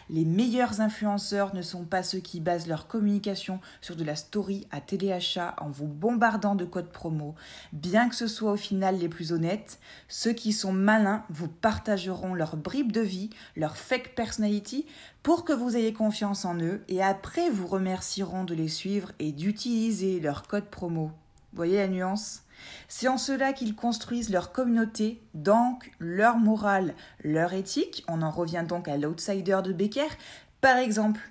Les 0.09 0.25
meilleurs 0.25 0.81
influenceurs 0.81 1.53
ne 1.55 1.61
sont 1.61 1.85
pas 1.85 2.03
ceux 2.03 2.19
qui 2.19 2.39
basent 2.39 2.67
leur 2.67 2.87
communication 2.87 3.59
sur 3.81 3.95
de 3.95 4.03
la 4.03 4.15
story 4.15 4.67
à 4.71 4.81
téléachat 4.81 5.55
en 5.59 5.69
vous 5.69 5.87
bombardant 5.87 6.55
de 6.55 6.65
codes 6.65 6.91
promo. 6.91 7.35
Bien 7.73 8.09
que 8.09 8.15
ce 8.15 8.27
soit 8.27 8.51
au 8.51 8.57
final 8.57 8.97
les 8.97 9.09
plus 9.09 9.31
honnêtes, 9.31 9.79
ceux 10.07 10.33
qui 10.33 10.53
sont 10.53 10.73
malins 10.73 11.23
vous 11.29 11.47
partageront 11.47 12.33
leur 12.33 12.57
bribes 12.57 12.91
de 12.91 13.01
vie, 13.01 13.29
leur 13.55 13.77
fake 13.77 14.15
personality 14.15 14.85
pour 15.23 15.43
que 15.43 15.53
vous 15.53 15.75
ayez 15.75 15.93
confiance 15.93 16.45
en 16.45 16.59
eux 16.59 16.83
et 16.87 17.01
après 17.01 17.49
vous 17.49 17.67
remercieront 17.67 18.43
de 18.43 18.53
les 18.53 18.67
suivre 18.67 19.11
et 19.19 19.31
d'utiliser 19.31 20.19
leur 20.19 20.47
code 20.47 20.65
promo. 20.65 21.11
Voyez 21.53 21.77
la 21.77 21.87
nuance? 21.87 22.44
C'est 22.87 23.07
en 23.07 23.17
cela 23.17 23.53
qu'ils 23.53 23.75
construisent 23.75 24.29
leur 24.29 24.51
communauté, 24.51 25.21
donc 25.33 25.91
leur 25.99 26.37
morale, 26.37 26.93
leur 27.23 27.53
éthique. 27.53 28.03
On 28.07 28.21
en 28.21 28.31
revient 28.31 28.65
donc 28.67 28.87
à 28.87 28.97
l'outsider 28.97 29.59
de 29.63 29.73
Becker. 29.73 30.09
Par 30.61 30.77
exemple, 30.77 31.21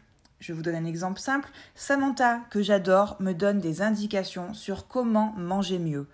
je 0.41 0.53
vous 0.53 0.63
donne 0.63 0.75
un 0.75 0.85
exemple 0.85 1.21
simple. 1.21 1.49
Samantha, 1.75 2.41
que 2.51 2.63
j'adore, 2.63 3.17
me 3.19 3.33
donne 3.33 3.61
des 3.61 3.81
indications 3.81 4.53
sur 4.53 4.89
comment 4.89 5.33
manger 5.39 5.79
mieux. 5.79 6.07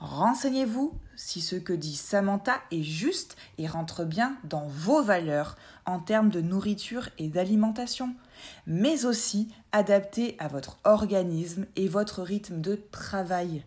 Renseignez-vous 0.00 0.92
si 1.16 1.40
ce 1.40 1.56
que 1.56 1.72
dit 1.72 1.96
Samantha 1.96 2.60
est 2.70 2.82
juste 2.82 3.36
et 3.56 3.66
rentre 3.66 4.04
bien 4.04 4.36
dans 4.44 4.66
vos 4.68 5.02
valeurs 5.02 5.56
en 5.86 6.00
termes 6.00 6.28
de 6.28 6.40
nourriture 6.40 7.08
et 7.18 7.28
d'alimentation, 7.28 8.14
mais 8.66 9.06
aussi 9.06 9.48
adapté 9.72 10.36
à 10.38 10.48
votre 10.48 10.78
organisme 10.84 11.66
et 11.76 11.88
votre 11.88 12.22
rythme 12.22 12.60
de 12.60 12.78
travail. 12.92 13.64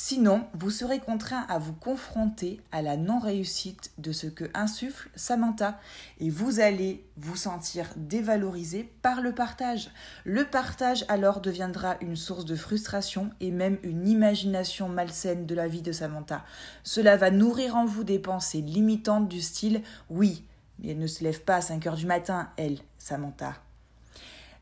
Sinon, 0.00 0.46
vous 0.54 0.70
serez 0.70 1.00
contraint 1.00 1.44
à 1.48 1.58
vous 1.58 1.72
confronter 1.72 2.60
à 2.70 2.82
la 2.82 2.96
non-réussite 2.96 3.90
de 3.98 4.12
ce 4.12 4.28
que 4.28 4.44
insuffle 4.54 5.10
Samantha 5.16 5.80
et 6.20 6.30
vous 6.30 6.60
allez 6.60 7.04
vous 7.16 7.34
sentir 7.34 7.88
dévalorisé 7.96 8.88
par 9.02 9.20
le 9.20 9.34
partage. 9.34 9.90
Le 10.24 10.44
partage 10.44 11.04
alors 11.08 11.40
deviendra 11.40 11.96
une 12.00 12.14
source 12.14 12.44
de 12.44 12.54
frustration 12.54 13.30
et 13.40 13.50
même 13.50 13.76
une 13.82 14.06
imagination 14.06 14.88
malsaine 14.88 15.46
de 15.46 15.54
la 15.56 15.66
vie 15.66 15.82
de 15.82 15.90
Samantha. 15.90 16.44
Cela 16.84 17.16
va 17.16 17.32
nourrir 17.32 17.74
en 17.74 17.84
vous 17.84 18.04
des 18.04 18.20
pensées 18.20 18.60
limitantes 18.60 19.26
du 19.26 19.40
style 19.40 19.82
oui, 20.10 20.44
mais 20.78 20.90
elle 20.90 21.00
ne 21.00 21.08
se 21.08 21.24
lève 21.24 21.40
pas 21.40 21.56
à 21.56 21.60
5 21.60 21.84
heures 21.88 21.96
du 21.96 22.06
matin, 22.06 22.50
elle, 22.56 22.78
Samantha. 22.98 23.67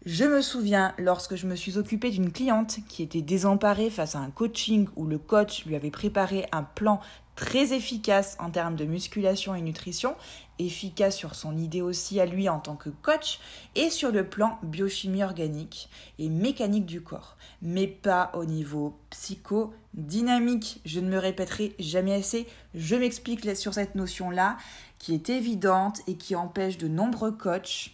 Je 0.07 0.25
me 0.25 0.41
souviens 0.41 0.95
lorsque 0.99 1.35
je 1.35 1.49
me 1.49 1.57
suis 1.57 1.79
occupée 1.79 2.11
d'une 2.11 2.31
cliente 2.31 2.79
qui 2.89 3.03
était 3.03 3.23
désemparée 3.23 3.91
face 3.91 4.15
à 4.15 4.21
un 4.21 4.31
coaching 4.31 4.87
où 4.95 5.05
le 5.05 5.19
coach 5.19 5.65
lui 5.67 5.75
avait 5.75 5.91
préparé 5.91 6.47
un 6.53 6.63
plan 6.63 7.01
très 7.35 7.73
efficace 7.73 8.37
en 8.39 8.51
termes 8.51 8.77
de 8.77 8.85
musculation 8.85 9.57
et 9.57 9.61
nutrition, 9.61 10.15
efficace 10.61 11.17
sur 11.17 11.35
son 11.35 11.59
idée 11.59 11.83
aussi 11.83 12.21
à 12.21 12.25
lui 12.25 12.49
en 12.49 12.61
tant 12.61 12.77
que 12.77 12.89
coach 12.89 13.41
et 13.75 13.91
sur 13.91 14.13
le 14.13 14.29
plan 14.29 14.61
biochimie 14.63 15.25
organique 15.25 15.89
et 16.21 16.29
mécanique 16.29 16.87
du 16.87 17.01
corps, 17.01 17.37
mais 17.61 17.89
pas 17.89 18.31
au 18.35 18.45
niveau 18.45 18.97
psychodynamique. 19.11 20.83
Je 20.85 21.01
ne 21.01 21.09
me 21.09 21.19
répéterai 21.19 21.75
jamais 21.81 22.15
assez, 22.15 22.47
je 22.77 22.95
m'explique 22.95 23.57
sur 23.57 23.75
cette 23.75 23.97
notion-là 23.97 24.57
qui 25.01 25.15
est 25.15 25.31
évidente 25.31 25.99
et 26.07 26.17
qui 26.17 26.37
empêche 26.37 26.79
de 26.79 26.87
nombreux 26.87 27.33
coachs 27.33 27.91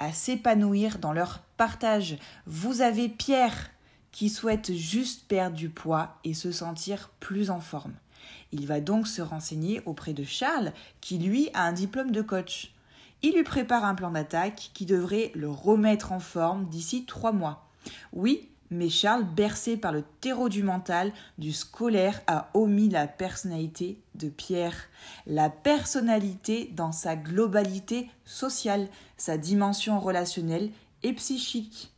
à 0.00 0.12
s'épanouir 0.12 0.98
dans 0.98 1.12
leur 1.12 1.40
partage. 1.56 2.16
Vous 2.46 2.80
avez 2.80 3.08
Pierre 3.08 3.70
qui 4.10 4.28
souhaite 4.28 4.72
juste 4.72 5.28
perdre 5.28 5.56
du 5.56 5.68
poids 5.68 6.18
et 6.24 6.34
se 6.34 6.50
sentir 6.50 7.10
plus 7.20 7.50
en 7.50 7.60
forme. 7.60 7.92
Il 8.52 8.66
va 8.66 8.80
donc 8.80 9.06
se 9.06 9.22
renseigner 9.22 9.80
auprès 9.86 10.12
de 10.12 10.24
Charles 10.24 10.72
qui 11.00 11.18
lui 11.18 11.50
a 11.54 11.62
un 11.62 11.72
diplôme 11.72 12.10
de 12.10 12.22
coach. 12.22 12.72
Il 13.22 13.34
lui 13.34 13.44
prépare 13.44 13.84
un 13.84 13.94
plan 13.94 14.10
d'attaque 14.10 14.70
qui 14.74 14.86
devrait 14.86 15.30
le 15.34 15.48
remettre 15.48 16.10
en 16.12 16.20
forme 16.20 16.68
d'ici 16.68 17.04
trois 17.04 17.32
mois. 17.32 17.68
Oui, 18.12 18.48
mais 18.70 18.88
Charles, 18.88 19.24
bercé 19.24 19.76
par 19.76 19.92
le 19.92 20.04
terreau 20.20 20.48
du 20.48 20.62
mental, 20.62 21.12
du 21.38 21.52
scolaire, 21.52 22.22
a 22.26 22.50
omis 22.54 22.88
la 22.88 23.06
personnalité 23.06 24.00
de 24.14 24.28
Pierre. 24.28 24.88
La 25.26 25.50
personnalité 25.50 26.70
dans 26.74 26.92
sa 26.92 27.16
globalité 27.16 28.08
sociale, 28.24 28.88
sa 29.16 29.36
dimension 29.36 29.98
relationnelle 29.98 30.70
et 31.02 31.12
psychique 31.12 31.92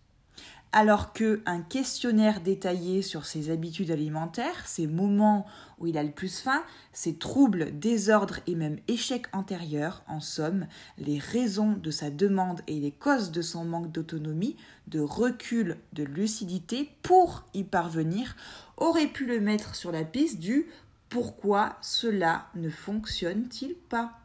alors 0.73 1.12
que 1.12 1.43
un 1.45 1.61
questionnaire 1.61 2.41
détaillé 2.41 3.02
sur 3.02 3.26
ses 3.26 3.50
habitudes 3.50 3.91
alimentaires, 3.91 4.67
ses 4.67 4.87
moments 4.87 5.45
où 5.82 5.88
il 5.88 5.98
a 5.98 6.02
le 6.02 6.12
plus 6.12 6.40
faim, 6.40 6.62
ses 6.92 7.16
troubles, 7.16 7.78
désordres 7.78 8.38
et 8.46 8.54
même 8.54 8.78
échecs 8.88 9.26
antérieurs, 9.32 10.02
en 10.06 10.20
somme, 10.20 10.66
les 10.96 11.18
raisons 11.18 11.72
de 11.72 11.90
sa 11.90 12.10
demande 12.10 12.62
et 12.68 12.78
les 12.78 12.92
causes 12.92 13.32
de 13.32 13.42
son 13.42 13.64
manque 13.64 13.92
d'autonomie, 13.92 14.56
de 14.86 15.00
recul, 15.00 15.76
de 15.92 16.04
lucidité 16.04 16.88
pour 17.02 17.44
y 17.52 17.64
parvenir, 17.64 18.36
aurait 18.76 19.08
pu 19.08 19.26
le 19.26 19.40
mettre 19.40 19.74
sur 19.74 19.92
la 19.92 20.04
piste 20.04 20.38
du 20.38 20.66
pourquoi 21.08 21.76
cela 21.82 22.46
ne 22.54 22.70
fonctionne-t-il 22.70 23.74
pas? 23.74 24.18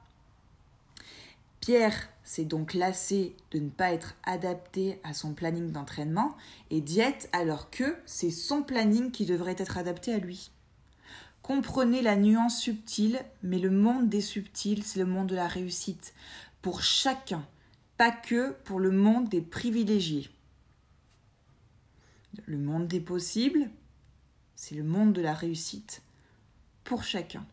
Pierre 1.60 2.08
s'est 2.24 2.46
donc 2.46 2.74
lassé 2.74 3.36
de 3.52 3.60
ne 3.60 3.70
pas 3.70 3.92
être 3.92 4.16
adapté 4.24 5.02
à 5.04 5.14
son 5.14 5.34
planning 5.34 5.72
d'entraînement 5.72 6.38
et 6.70 6.82
diète 6.82 7.30
alors 7.34 7.70
que 7.70 7.96
c'est 8.06 8.32
son 8.32 8.64
planning 8.64 9.12
qui 9.12 9.26
devrait 9.26 9.56
être 9.58 9.78
adapté 9.78 10.14
à 10.14 10.20
lui. 10.20 10.52
Comprenez 11.48 12.02
la 12.02 12.18
nuance 12.18 12.60
subtile, 12.60 13.24
mais 13.42 13.58
le 13.58 13.72
monde 13.72 14.10
des 14.10 14.20
subtils, 14.20 14.84
c'est 14.84 15.00
le 15.00 15.06
monde 15.06 15.28
de 15.28 15.36
la 15.36 15.48
réussite, 15.48 16.14
pour 16.62 16.82
chacun, 16.82 17.48
pas 17.96 18.12
que 18.12 18.52
pour 18.66 18.82
le 18.82 18.92
monde 18.92 19.30
des 19.30 19.40
privilégiés. 19.40 20.30
Le 22.48 22.58
monde 22.58 22.90
des 22.90 23.00
possibles, 23.00 23.70
c'est 24.58 24.76
le 24.76 24.84
monde 24.84 25.14
de 25.14 25.22
la 25.22 25.34
réussite, 25.34 26.02
pour 26.84 27.06
chacun. 27.06 27.46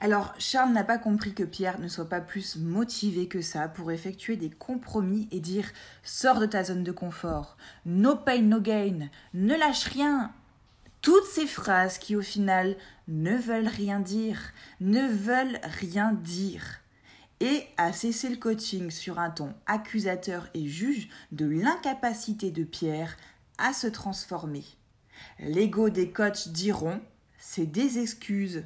Alors 0.00 0.34
Charles 0.40 0.72
n'a 0.72 0.82
pas 0.82 0.98
compris 0.98 1.32
que 1.32 1.44
Pierre 1.44 1.78
ne 1.78 1.86
soit 1.86 2.08
pas 2.08 2.20
plus 2.20 2.56
motivé 2.56 3.28
que 3.28 3.40
ça 3.40 3.68
pour 3.68 3.92
effectuer 3.92 4.34
des 4.34 4.50
compromis 4.50 5.28
et 5.30 5.38
dire 5.38 5.70
sors 6.02 6.40
de 6.40 6.46
ta 6.46 6.64
zone 6.64 6.82
de 6.82 6.90
confort, 6.90 7.56
no 7.84 8.16
pain 8.16 8.42
no 8.42 8.60
gain, 8.60 9.10
ne 9.32 9.54
lâche 9.54 9.84
rien. 9.84 10.34
Toutes 11.06 11.26
ces 11.26 11.46
phrases 11.46 11.98
qui 11.98 12.16
au 12.16 12.20
final 12.20 12.76
ne 13.06 13.36
veulent 13.36 13.68
rien 13.68 14.00
dire, 14.00 14.40
ne 14.80 15.06
veulent 15.06 15.60
rien 15.62 16.10
dire. 16.12 16.80
Et 17.38 17.62
à 17.76 17.92
cesser 17.92 18.28
le 18.28 18.38
coaching 18.38 18.90
sur 18.90 19.20
un 19.20 19.30
ton 19.30 19.54
accusateur 19.66 20.48
et 20.52 20.66
juge 20.66 21.08
de 21.30 21.46
l'incapacité 21.46 22.50
de 22.50 22.64
Pierre 22.64 23.16
à 23.56 23.72
se 23.72 23.86
transformer. 23.86 24.64
L'ego 25.38 25.90
des 25.90 26.10
coachs 26.10 26.48
diront 26.48 27.00
c'est 27.38 27.66
des 27.66 28.00
excuses 28.00 28.64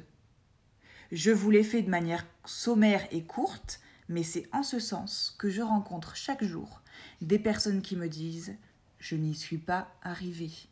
je 1.11 1.29
vous 1.29 1.51
l'ai 1.51 1.63
fait 1.63 1.83
de 1.83 1.91
manière 1.91 2.25
sommaire 2.45 3.05
et 3.11 3.23
courte, 3.23 3.81
mais 4.09 4.23
c'est 4.23 4.49
en 4.51 4.63
ce 4.63 4.79
sens 4.79 5.35
que 5.37 5.51
je 5.51 5.61
rencontre 5.61 6.15
chaque 6.15 6.43
jour 6.43 6.81
des 7.21 7.37
personnes 7.37 7.83
qui 7.83 7.95
me 7.95 8.09
disent 8.09 8.55
Je 8.97 9.15
n'y 9.15 9.35
suis 9.35 9.59
pas 9.59 9.93
arrivée. 10.01 10.70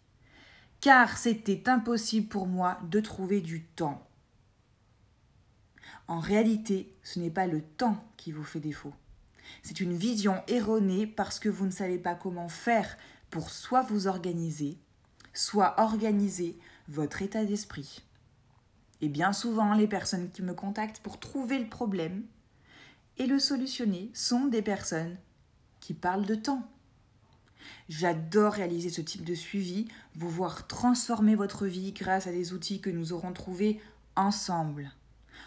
Car 0.82 1.18
c'était 1.18 1.70
impossible 1.70 2.28
pour 2.28 2.48
moi 2.48 2.80
de 2.90 3.00
trouver 3.00 3.42
du 3.42 3.64
temps. 3.64 4.08
En 6.08 6.20
réalité, 6.20 6.96
ce 7.04 7.20
n'est 7.20 7.30
pas 7.30 7.48
le 7.48 7.62
temps 7.62 8.04
qui 8.18 8.32
vous 8.32 8.44
fait 8.44 8.60
défaut. 8.60 8.94
C'est 9.62 9.80
une 9.82 9.96
vision 9.96 10.42
erronée 10.48 11.06
parce 11.06 11.40
que 11.40 11.50
vous 11.50 11.66
ne 11.66 11.72
savez 11.72 11.98
pas 11.98 12.16
comment 12.16 12.50
faire 12.50 12.98
pour 13.30 13.50
soit 13.50 13.82
vous 13.82 14.08
organiser, 14.08 14.78
soit 15.34 15.80
organiser 15.80 16.58
votre 16.88 17.22
état 17.22 17.46
d'esprit. 17.46 18.04
Et 19.02 19.10
bien 19.10 19.34
souvent, 19.34 19.74
les 19.74 19.88
personnes 19.88 20.30
qui 20.32 20.42
me 20.42 20.54
contactent 20.54 21.00
pour 21.00 21.20
trouver 21.20 21.60
le 21.60 21.70
problème 21.70 22.24
et 23.18 23.28
le 23.28 23.40
solutionner 23.40 24.10
sont 24.14 24.46
des 24.46 24.62
personnes 24.62 25.18
qui 25.80 25.94
parlent 25.94 26.26
de 26.26 26.36
temps. 26.36 26.68
J'adore 27.90 28.54
réaliser 28.54 28.90
ce 28.90 29.02
type 29.02 29.24
de 29.24 29.36
suivi, 29.36 29.88
vous 30.16 30.30
voir 30.30 30.68
transformer 30.68 31.36
votre 31.36 31.66
vie 31.66 31.92
grâce 31.92 32.28
à 32.28 32.32
des 32.32 32.54
outils 32.54 32.82
que 32.82 32.90
nous 32.90 33.14
aurons 33.14 33.34
trouvés 33.34 33.80
ensemble. 34.16 34.92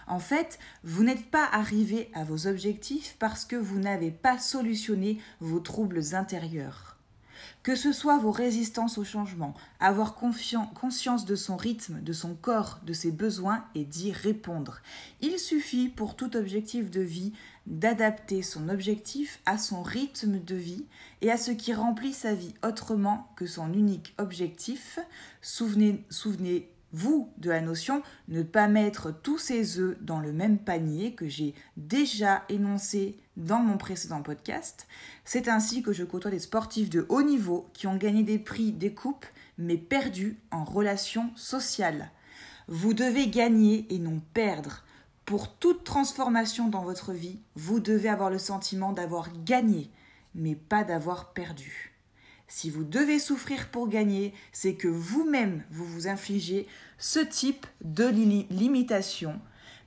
En 0.06 0.18
fait, 0.18 0.58
vous 0.82 1.04
n'êtes 1.04 1.30
pas 1.30 1.48
arrivé 1.52 2.10
à 2.14 2.24
vos 2.24 2.46
objectifs 2.46 3.16
parce 3.18 3.44
que 3.44 3.56
vous 3.56 3.78
n'avez 3.78 4.10
pas 4.10 4.38
solutionné 4.38 5.18
vos 5.40 5.60
troubles 5.60 6.14
intérieurs. 6.14 6.96
Que 7.62 7.76
ce 7.76 7.92
soit 7.92 8.18
vos 8.18 8.30
résistances 8.30 8.98
au 8.98 9.04
changement, 9.04 9.54
avoir 9.78 10.14
conscience 10.14 11.24
de 11.24 11.36
son 11.36 11.56
rythme, 11.56 12.00
de 12.00 12.12
son 12.12 12.34
corps, 12.34 12.80
de 12.84 12.92
ses 12.92 13.12
besoins 13.12 13.64
et 13.74 13.84
d'y 13.84 14.12
répondre. 14.12 14.80
Il 15.20 15.38
suffit 15.38 15.88
pour 15.88 16.16
tout 16.16 16.36
objectif 16.36 16.90
de 16.90 17.00
vie 17.00 17.32
d'adapter 17.66 18.42
son 18.42 18.68
objectif 18.68 19.40
à 19.46 19.58
son 19.58 19.82
rythme 19.82 20.38
de 20.38 20.54
vie 20.54 20.86
et 21.20 21.30
à 21.30 21.36
ce 21.36 21.50
qui 21.50 21.72
remplit 21.72 22.12
sa 22.12 22.34
vie 22.34 22.54
autrement 22.64 23.30
que 23.36 23.46
son 23.46 23.72
unique 23.72 24.14
objectif. 24.18 24.98
Souvenez, 25.40 26.04
souvenez 26.10 26.68
vous, 26.92 27.30
de 27.38 27.50
la 27.50 27.60
notion, 27.60 28.02
ne 28.28 28.42
pas 28.42 28.68
mettre 28.68 29.12
tous 29.22 29.38
ses 29.38 29.78
œufs 29.78 29.96
dans 30.02 30.20
le 30.20 30.32
même 30.32 30.58
panier 30.58 31.14
que 31.14 31.28
j'ai 31.28 31.54
déjà 31.76 32.44
énoncé 32.48 33.16
dans 33.36 33.60
mon 33.60 33.78
précédent 33.78 34.22
podcast. 34.22 34.86
C'est 35.24 35.48
ainsi 35.48 35.82
que 35.82 35.92
je 35.92 36.04
côtoie 36.04 36.30
des 36.30 36.38
sportifs 36.38 36.90
de 36.90 37.06
haut 37.08 37.22
niveau 37.22 37.70
qui 37.72 37.86
ont 37.86 37.96
gagné 37.96 38.22
des 38.22 38.38
prix, 38.38 38.72
des 38.72 38.92
coupes, 38.92 39.26
mais 39.56 39.78
perdus 39.78 40.38
en 40.50 40.64
relations 40.64 41.30
sociales. 41.34 42.10
Vous 42.68 42.92
devez 42.92 43.28
gagner 43.28 43.86
et 43.90 43.98
non 43.98 44.20
perdre. 44.34 44.84
Pour 45.24 45.54
toute 45.54 45.84
transformation 45.84 46.68
dans 46.68 46.82
votre 46.82 47.12
vie, 47.12 47.40
vous 47.54 47.80
devez 47.80 48.08
avoir 48.08 48.30
le 48.30 48.38
sentiment 48.38 48.92
d'avoir 48.92 49.28
gagné, 49.44 49.90
mais 50.34 50.54
pas 50.54 50.84
d'avoir 50.84 51.32
perdu. 51.32 51.92
Si 52.48 52.68
vous 52.68 52.84
devez 52.84 53.18
souffrir 53.18 53.70
pour 53.70 53.88
gagner, 53.88 54.34
c'est 54.52 54.74
que 54.74 54.88
vous-même, 54.88 55.62
vous 55.70 55.86
vous 55.86 56.06
infligez 56.06 56.66
ce 56.98 57.20
type 57.20 57.66
de 57.82 58.04
limitation 58.50 59.40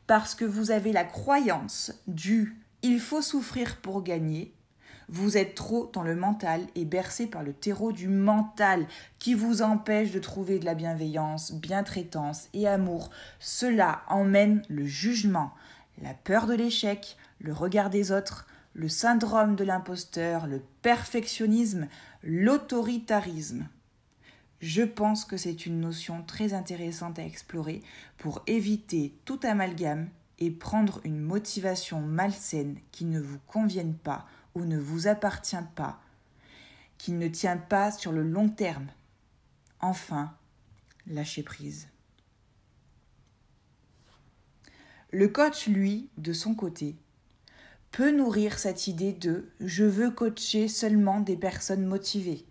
parce 0.08 0.34
que 0.34 0.46
vous 0.46 0.72
avez 0.72 0.92
la 0.92 1.04
croyance 1.04 1.92
du 2.08 2.56
il 2.82 3.00
faut 3.00 3.22
souffrir 3.22 3.78
pour 3.78 4.02
gagner. 4.02 4.55
Vous 5.08 5.38
êtes 5.38 5.54
trop 5.54 5.90
dans 5.94 6.02
le 6.02 6.16
mental 6.16 6.62
et 6.76 6.86
bercé 6.86 7.28
par 7.28 7.44
le 7.44 7.54
terreau 7.54 7.92
du 7.92 8.08
mental 8.08 8.88
qui 9.20 9.34
vous 9.36 9.62
empêche 9.62 10.12
de 10.12 10.20
trouver 10.20 10.58
de 10.58 10.66
la 10.66 10.74
bienveillance, 10.74 11.52
bientraitance 11.54 12.50
et 12.54 12.68
amour. 12.68 13.12
Cela 13.40 14.02
emmène 14.08 14.64
le 14.68 14.86
jugement, 14.86 15.54
la 16.02 16.14
peur 16.14 16.48
de 16.48 16.56
l'échec, 16.56 17.18
le 17.40 17.54
regard 17.54 17.90
des 17.90 18.12
autres, 18.12 18.48
le 18.74 18.90
syndrome 18.90 19.56
de 19.56 19.64
l'imposteur, 19.64 20.48
le 20.48 20.62
perfectionnisme, 20.82 21.88
l'autoritarisme. 22.24 23.68
Je 24.60 24.82
pense 24.82 25.26
que 25.26 25.38
c'est 25.38 25.66
une 25.66 25.80
notion 25.80 26.24
très 26.24 26.54
intéressante 26.54 27.20
à 27.20 27.26
explorer 27.26 27.84
pour 28.18 28.42
éviter 28.48 29.14
tout 29.24 29.40
amalgame 29.44 30.10
et 30.40 30.50
prendre 30.50 31.00
une 31.04 31.20
motivation 31.20 32.02
malsaine 32.02 32.78
qui 32.92 33.06
ne 33.06 33.20
vous 33.20 33.40
convienne 33.48 33.94
pas 33.94 34.26
ou 34.56 34.66
ne 34.66 34.78
vous 34.78 35.08
appartient 35.08 35.56
pas, 35.76 36.00
qui 36.98 37.12
ne 37.12 37.28
tient 37.28 37.58
pas 37.58 37.92
sur 37.92 38.12
le 38.12 38.24
long 38.24 38.50
terme. 38.50 38.88
Enfin, 39.80 40.34
lâcher 41.08 41.44
prise. 41.44 41.88
Le 45.12 45.28
coach, 45.28 45.68
lui, 45.68 46.10
de 46.18 46.34
son 46.34 46.56
côté, 46.56 46.96
peut 47.92 48.12
nourrir 48.12 48.60
cette 48.60 48.88
idée 48.88 49.14
de 49.14 49.50
je 49.60 49.86
veux 49.86 50.12
coacher 50.12 50.68
seulement 50.68 51.22
des 51.22 51.38
personnes 51.38 51.86
motivées, 51.86 52.46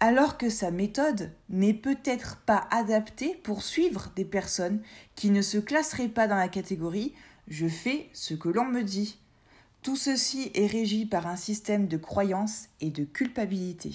alors 0.00 0.38
que 0.38 0.48
sa 0.48 0.70
méthode 0.70 1.32
n'est 1.48 1.74
peut-être 1.74 2.38
pas 2.38 2.66
adaptée 2.70 3.36
pour 3.44 3.62
suivre 3.62 4.10
des 4.16 4.24
personnes 4.24 4.82
qui 5.14 5.30
ne 5.30 5.42
se 5.42 5.58
classeraient 5.58 6.08
pas 6.08 6.26
dans 6.26 6.36
la 6.36 6.48
catégorie 6.48 7.14
je 7.50 7.66
fais 7.66 8.10
ce 8.12 8.34
que 8.34 8.48
l'on 8.48 8.66
me 8.66 8.82
dit. 8.82 9.18
Tout 9.82 9.96
ceci 9.96 10.50
est 10.54 10.66
régi 10.66 11.06
par 11.06 11.26
un 11.26 11.36
système 11.36 11.86
de 11.86 11.96
croyance 11.96 12.68
et 12.80 12.90
de 12.90 13.04
culpabilité. 13.04 13.94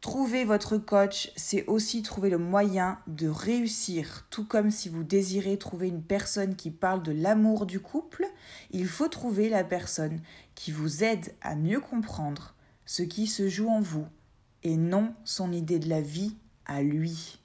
Trouver 0.00 0.44
votre 0.44 0.76
coach, 0.76 1.32
c'est 1.34 1.64
aussi 1.66 2.02
trouver 2.02 2.28
le 2.28 2.36
moyen 2.36 2.98
de 3.06 3.26
réussir, 3.26 4.26
tout 4.28 4.44
comme 4.44 4.70
si 4.70 4.90
vous 4.90 5.02
désirez 5.02 5.56
trouver 5.56 5.88
une 5.88 6.02
personne 6.02 6.56
qui 6.56 6.70
parle 6.70 7.02
de 7.02 7.12
l'amour 7.12 7.64
du 7.64 7.80
couple, 7.80 8.26
il 8.70 8.86
faut 8.86 9.08
trouver 9.08 9.48
la 9.48 9.64
personne 9.64 10.20
qui 10.54 10.72
vous 10.72 11.04
aide 11.04 11.34
à 11.40 11.54
mieux 11.54 11.80
comprendre 11.80 12.54
ce 12.84 13.02
qui 13.02 13.26
se 13.26 13.48
joue 13.48 13.68
en 13.68 13.80
vous 13.80 14.06
et 14.62 14.76
non 14.76 15.14
son 15.24 15.52
idée 15.52 15.78
de 15.78 15.88
la 15.88 16.02
vie 16.02 16.36
à 16.66 16.82
lui. 16.82 17.38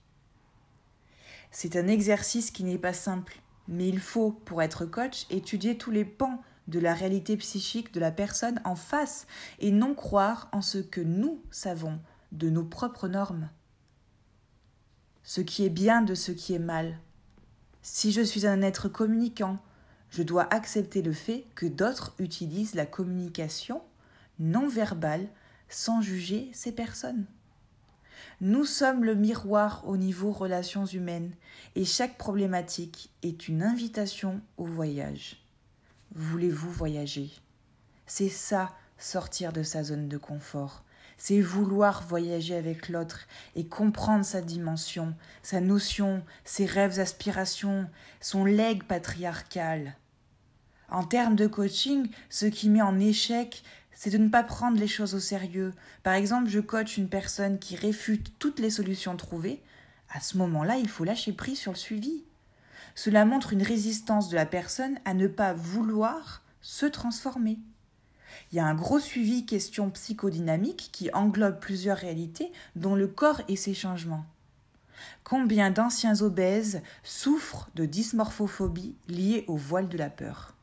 C'est 1.52 1.78
un 1.78 1.88
exercice 1.88 2.52
qui 2.52 2.64
n'est 2.66 2.78
pas 2.78 2.94
simple, 2.94 3.42
mais 3.70 3.88
il 3.88 4.00
faut, 4.00 4.32
pour 4.32 4.62
être 4.64 4.86
coach, 4.86 5.28
étudier 5.30 5.78
tous 5.78 5.92
les 5.92 6.04
pans 6.04 6.42
de 6.68 6.80
la 6.80 6.94
réalité 6.94 7.38
psychique 7.38 7.94
de 7.94 8.00
la 8.00 8.12
personne 8.12 8.60
en 8.66 8.76
face 8.76 9.28
et 9.60 9.72
non 9.72 9.94
croire 9.94 10.50
en 10.52 10.62
ce 10.62 10.80
que 10.80 11.02
nous 11.02 11.42
savons 11.52 12.00
de 12.32 12.50
nos 12.50 12.64
propres 12.64 13.08
normes. 13.08 13.50
Ce 15.24 15.42
qui 15.42 15.64
est 15.66 15.70
bien 15.70 16.02
de 16.02 16.16
ce 16.16 16.32
qui 16.32 16.54
est 16.54 16.60
mal. 16.60 17.00
Si 17.84 18.12
je 18.12 18.22
suis 18.22 18.48
un 18.48 18.62
être 18.62 18.90
communicant, 18.90 19.60
je 20.10 20.24
dois 20.24 20.52
accepter 20.52 21.04
le 21.04 21.14
fait 21.14 21.46
que 21.54 21.68
d'autres 21.68 22.16
utilisent 22.18 22.76
la 22.76 22.88
communication 22.88 23.82
non 24.40 24.68
verbale 24.68 25.28
sans 25.70 26.02
juger 26.02 26.50
ces 26.54 26.72
personnes. 26.72 27.26
Nous 28.42 28.66
sommes 28.66 29.04
le 29.04 29.16
miroir 29.16 29.84
au 29.86 29.98
niveau 29.98 30.32
relations 30.32 30.86
humaines 30.86 31.34
et 31.76 31.86
chaque 31.86 32.18
problématique 32.18 33.10
est 33.22 33.48
une 33.48 33.64
invitation 33.64 34.42
au 34.58 34.66
voyage. 34.66 35.38
Voulez-vous 36.16 36.72
voyager? 36.72 37.32
C'est 38.08 38.30
ça, 38.30 38.72
sortir 38.98 39.52
de 39.52 39.64
sa 39.64 39.84
zone 39.84 40.08
de 40.08 40.18
confort 40.18 40.84
c'est 41.20 41.42
vouloir 41.42 42.02
voyager 42.08 42.56
avec 42.56 42.90
l'autre 42.90 43.28
et 43.56 43.68
comprendre 43.68 44.26
sa 44.26 44.42
dimension, 44.42 45.14
sa 45.44 45.60
notion, 45.60 46.24
ses 46.46 46.66
rêves, 46.66 47.00
aspirations, 47.00 47.88
son 48.22 48.46
legs 48.46 48.84
patriarcal. 48.84 49.96
En 50.90 51.04
termes 51.04 51.36
de 51.36 51.46
coaching, 51.46 52.10
ce 52.30 52.48
qui 52.48 52.70
met 52.70 52.82
en 52.82 53.00
échec, 53.00 53.64
c'est 54.00 54.12
de 54.12 54.18
ne 54.18 54.30
pas 54.30 54.44
prendre 54.44 54.80
les 54.80 54.88
choses 54.88 55.14
au 55.14 55.20
sérieux. 55.20 55.74
Par 56.04 56.14
exemple, 56.14 56.48
je 56.48 56.62
coach 56.62 56.96
une 56.96 57.10
personne 57.10 57.60
qui 57.60 57.76
réfute 57.76 58.32
toutes 58.40 58.60
les 58.60 58.70
solutions 58.70 59.18
trouvées. 59.18 59.62
À 60.10 60.22
ce 60.22 60.38
moment-là, 60.38 60.78
il 60.78 60.88
faut 60.88 61.04
lâcher 61.04 61.34
prise 61.34 61.60
sur 61.60 61.74
le 61.74 61.78
suivi. 61.78 62.24
Cela 62.96 63.26
montre 63.26 63.52
une 63.52 63.62
résistance 63.62 64.30
de 64.30 64.38
la 64.38 64.46
personne 64.46 64.98
à 65.04 65.14
ne 65.14 65.28
pas 65.28 65.52
vouloir 65.52 66.44
se 66.62 66.86
transformer. 66.86 67.60
Il 68.54 68.56
y 68.56 68.60
a 68.62 68.66
un 68.66 68.74
gros 68.74 69.00
suivi 69.00 69.46
question 69.46 69.90
psychodynamique 69.90 70.92
qui 70.94 71.12
englobe 71.12 71.60
plusieurs 71.60 71.98
réalités, 71.98 72.54
dont 72.78 72.96
le 72.96 73.08
corps 73.08 73.42
et 73.50 73.58
ses 73.58 73.74
changements. 73.74 74.26
Combien 75.26 75.72
d'anciens 75.72 76.22
obèses 76.22 76.82
souffrent 77.04 77.70
de 77.76 77.84
dysmorphophobie 77.84 78.96
liée 79.10 79.44
au 79.50 79.58
voile 79.58 79.90
de 79.90 79.98
la 79.98 80.10
peur? 80.10 80.56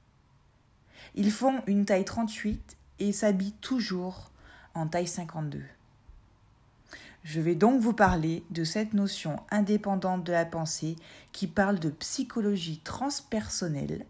Ils 1.15 1.31
font 1.31 1.63
une 1.67 1.85
taille 1.85 2.07
38 2.07 2.76
et 2.99 3.13
s'habillent 3.13 3.55
toujours 3.61 4.31
en 4.75 4.87
taille 4.87 5.07
52. 5.07 5.63
Je 7.25 7.41
vais 7.41 7.57
donc 7.57 7.81
vous 7.81 7.93
parler 7.93 8.45
de 8.51 8.63
cette 8.63 8.95
notion 8.95 9.41
indépendante 9.51 10.23
de 10.23 10.33
la 10.33 10.45
pensée 10.45 10.97
qui 11.33 11.47
parle 11.49 11.79
de 11.79 11.91
psychologie 11.91 12.81
transpersonnelle 12.85 14.07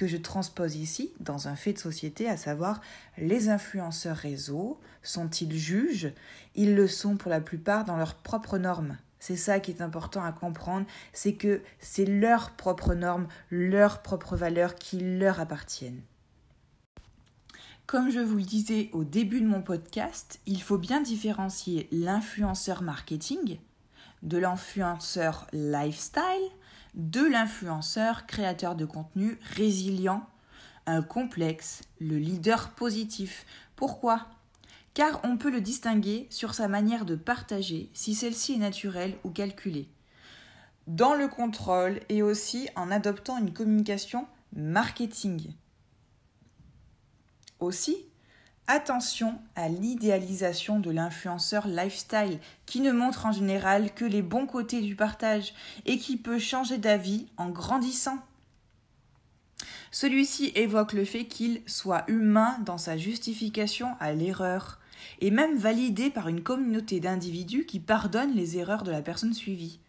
que 0.00 0.06
je 0.06 0.16
transpose 0.16 0.76
ici 0.76 1.12
dans 1.20 1.46
un 1.46 1.56
fait 1.56 1.74
de 1.74 1.78
société, 1.78 2.26
à 2.26 2.38
savoir 2.38 2.80
les 3.18 3.50
influenceurs 3.50 4.16
réseaux 4.16 4.80
sont-ils 5.02 5.58
juges? 5.58 6.10
Ils 6.54 6.74
le 6.74 6.88
sont 6.88 7.16
pour 7.16 7.30
la 7.30 7.42
plupart 7.42 7.84
dans 7.84 7.98
leurs 7.98 8.14
propres 8.14 8.56
normes. 8.56 8.96
C'est 9.18 9.36
ça 9.36 9.60
qui 9.60 9.72
est 9.72 9.82
important 9.82 10.24
à 10.24 10.32
comprendre, 10.32 10.86
c'est 11.12 11.34
que 11.34 11.60
c'est 11.80 12.06
leurs 12.06 12.52
propres 12.52 12.94
normes, 12.94 13.28
leurs 13.50 14.00
propres 14.00 14.36
valeurs 14.36 14.74
qui 14.76 15.00
leur 15.00 15.38
appartiennent. 15.38 16.00
Comme 17.90 18.08
je 18.08 18.20
vous 18.20 18.36
le 18.36 18.44
disais 18.44 18.88
au 18.92 19.02
début 19.02 19.40
de 19.40 19.48
mon 19.48 19.62
podcast, 19.62 20.38
il 20.46 20.62
faut 20.62 20.78
bien 20.78 21.00
différencier 21.00 21.88
l'influenceur 21.90 22.82
marketing 22.82 23.58
de 24.22 24.38
l'influenceur 24.38 25.48
lifestyle, 25.52 26.22
de 26.94 27.20
l'influenceur 27.20 28.26
créateur 28.26 28.76
de 28.76 28.84
contenu 28.84 29.40
résilient, 29.56 30.24
un 30.86 31.02
complexe, 31.02 31.80
le 31.98 32.16
leader 32.16 32.70
positif. 32.76 33.44
Pourquoi? 33.74 34.28
Car 34.94 35.20
on 35.24 35.36
peut 35.36 35.50
le 35.50 35.60
distinguer 35.60 36.28
sur 36.30 36.54
sa 36.54 36.68
manière 36.68 37.04
de 37.04 37.16
partager, 37.16 37.90
si 37.92 38.14
celle-ci 38.14 38.52
est 38.52 38.58
naturelle 38.58 39.16
ou 39.24 39.30
calculée, 39.30 39.88
dans 40.86 41.14
le 41.16 41.26
contrôle 41.26 41.98
et 42.08 42.22
aussi 42.22 42.68
en 42.76 42.92
adoptant 42.92 43.38
une 43.38 43.52
communication 43.52 44.28
marketing. 44.54 45.54
Aussi, 47.60 47.96
attention 48.66 49.38
à 49.54 49.68
l'idéalisation 49.68 50.80
de 50.80 50.90
l'influenceur 50.90 51.66
lifestyle 51.66 52.38
qui 52.66 52.80
ne 52.80 52.92
montre 52.92 53.26
en 53.26 53.32
général 53.32 53.92
que 53.94 54.04
les 54.04 54.22
bons 54.22 54.46
côtés 54.46 54.80
du 54.80 54.96
partage 54.96 55.54
et 55.86 55.98
qui 55.98 56.16
peut 56.16 56.38
changer 56.38 56.78
d'avis 56.78 57.26
en 57.36 57.50
grandissant. 57.50 58.18
Celui-ci 59.90 60.52
évoque 60.54 60.92
le 60.92 61.04
fait 61.04 61.24
qu'il 61.24 61.62
soit 61.66 62.04
humain 62.08 62.58
dans 62.64 62.78
sa 62.78 62.96
justification 62.96 63.96
à 63.98 64.12
l'erreur, 64.12 64.78
et 65.20 65.30
même 65.30 65.56
validé 65.56 66.10
par 66.10 66.28
une 66.28 66.42
communauté 66.42 67.00
d'individus 67.00 67.66
qui 67.66 67.80
pardonnent 67.80 68.34
les 68.34 68.56
erreurs 68.56 68.84
de 68.84 68.90
la 68.90 69.02
personne 69.02 69.34
suivie. 69.34 69.80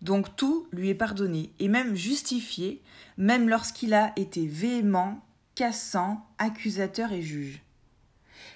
Donc 0.00 0.36
tout 0.36 0.68
lui 0.70 0.90
est 0.90 0.94
pardonné, 0.94 1.50
et 1.58 1.68
même 1.68 1.96
justifié, 1.96 2.82
même 3.16 3.48
lorsqu'il 3.48 3.94
a 3.94 4.12
été 4.16 4.46
véhément, 4.46 5.20
cassant, 5.62 6.26
accusateur 6.38 7.12
et 7.12 7.22
juge. 7.22 7.62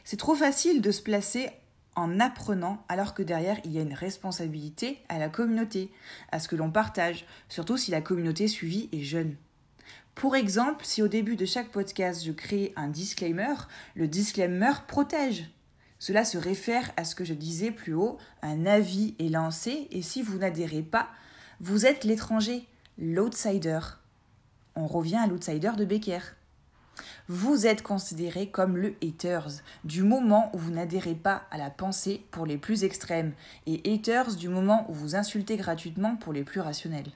C'est 0.03 0.17
trop 0.17 0.35
facile 0.35 0.83
de 0.83 0.91
se 0.91 1.01
placer 1.01 1.51
en 1.95 2.19
apprenant 2.19 2.85
alors 2.89 3.15
que 3.15 3.23
derrière 3.23 3.61
il 3.65 3.71
y 3.71 3.79
a 3.79 3.83
une 3.83 3.95
responsabilité 3.95 4.99
à 5.09 5.21
la 5.21 5.29
communauté, 5.29 5.93
à 6.33 6.41
ce 6.41 6.49
que 6.49 6.57
l'on 6.57 6.73
partage, 6.73 7.25
surtout 7.49 7.77
si 7.77 7.93
la 7.93 8.01
communauté 8.01 8.49
suivie 8.49 8.89
est 8.93 9.05
jeune. 9.05 9.37
Pour 10.17 10.35
exemple, 10.35 10.85
si 10.85 11.01
au 11.01 11.07
début 11.07 11.37
de 11.37 11.47
chaque 11.47 11.69
podcast 11.69 12.25
je 12.25 12.33
crée 12.33 12.73
un 12.75 12.89
disclaimer, 12.89 13.55
le 13.95 14.09
disclaimer 14.09 14.73
protège. 14.89 15.49
Cela 16.01 16.25
se 16.25 16.39
réfère 16.39 16.91
à 16.97 17.05
ce 17.05 17.15
que 17.15 17.25
je 17.25 17.35
disais 17.35 17.71
plus 17.71 17.95
haut, 17.95 18.19
un 18.43 18.67
avis 18.67 19.15
est 19.21 19.29
lancé 19.29 19.87
et 19.93 20.03
si 20.03 20.23
vous 20.23 20.39
n'adhérez 20.39 20.83
pas, 20.83 21.09
vous 21.61 21.87
êtes 21.87 22.03
l'étranger, 22.03 22.67
l'outsider. 22.99 23.79
On 24.75 24.89
revient 24.89 25.19
à 25.23 25.29
l'outsider 25.29 25.71
de 25.77 25.85
Becker. 25.85 26.35
Vous 27.29 27.67
êtes 27.67 27.83
considéré 27.83 28.49
comme 28.49 28.77
le 28.77 28.95
haters 29.03 29.63
du 29.85 30.03
moment 30.03 30.51
où 30.55 30.59
vous 30.59 30.71
n'adhérez 30.71 31.15
pas 31.15 31.43
à 31.51 31.59
la 31.59 31.71
pensée 31.71 32.25
pour 32.31 32.47
les 32.47 32.59
plus 32.59 32.85
extrêmes 32.85 33.33
et 33.67 33.83
haters 33.85 34.35
du 34.37 34.49
moment 34.49 34.87
où 34.89 34.95
vous 34.95 35.17
insultez 35.17 35.57
gratuitement 35.57 36.17
pour 36.17 36.33
les 36.33 36.45
plus 36.45 36.61
rationnels. 36.61 37.11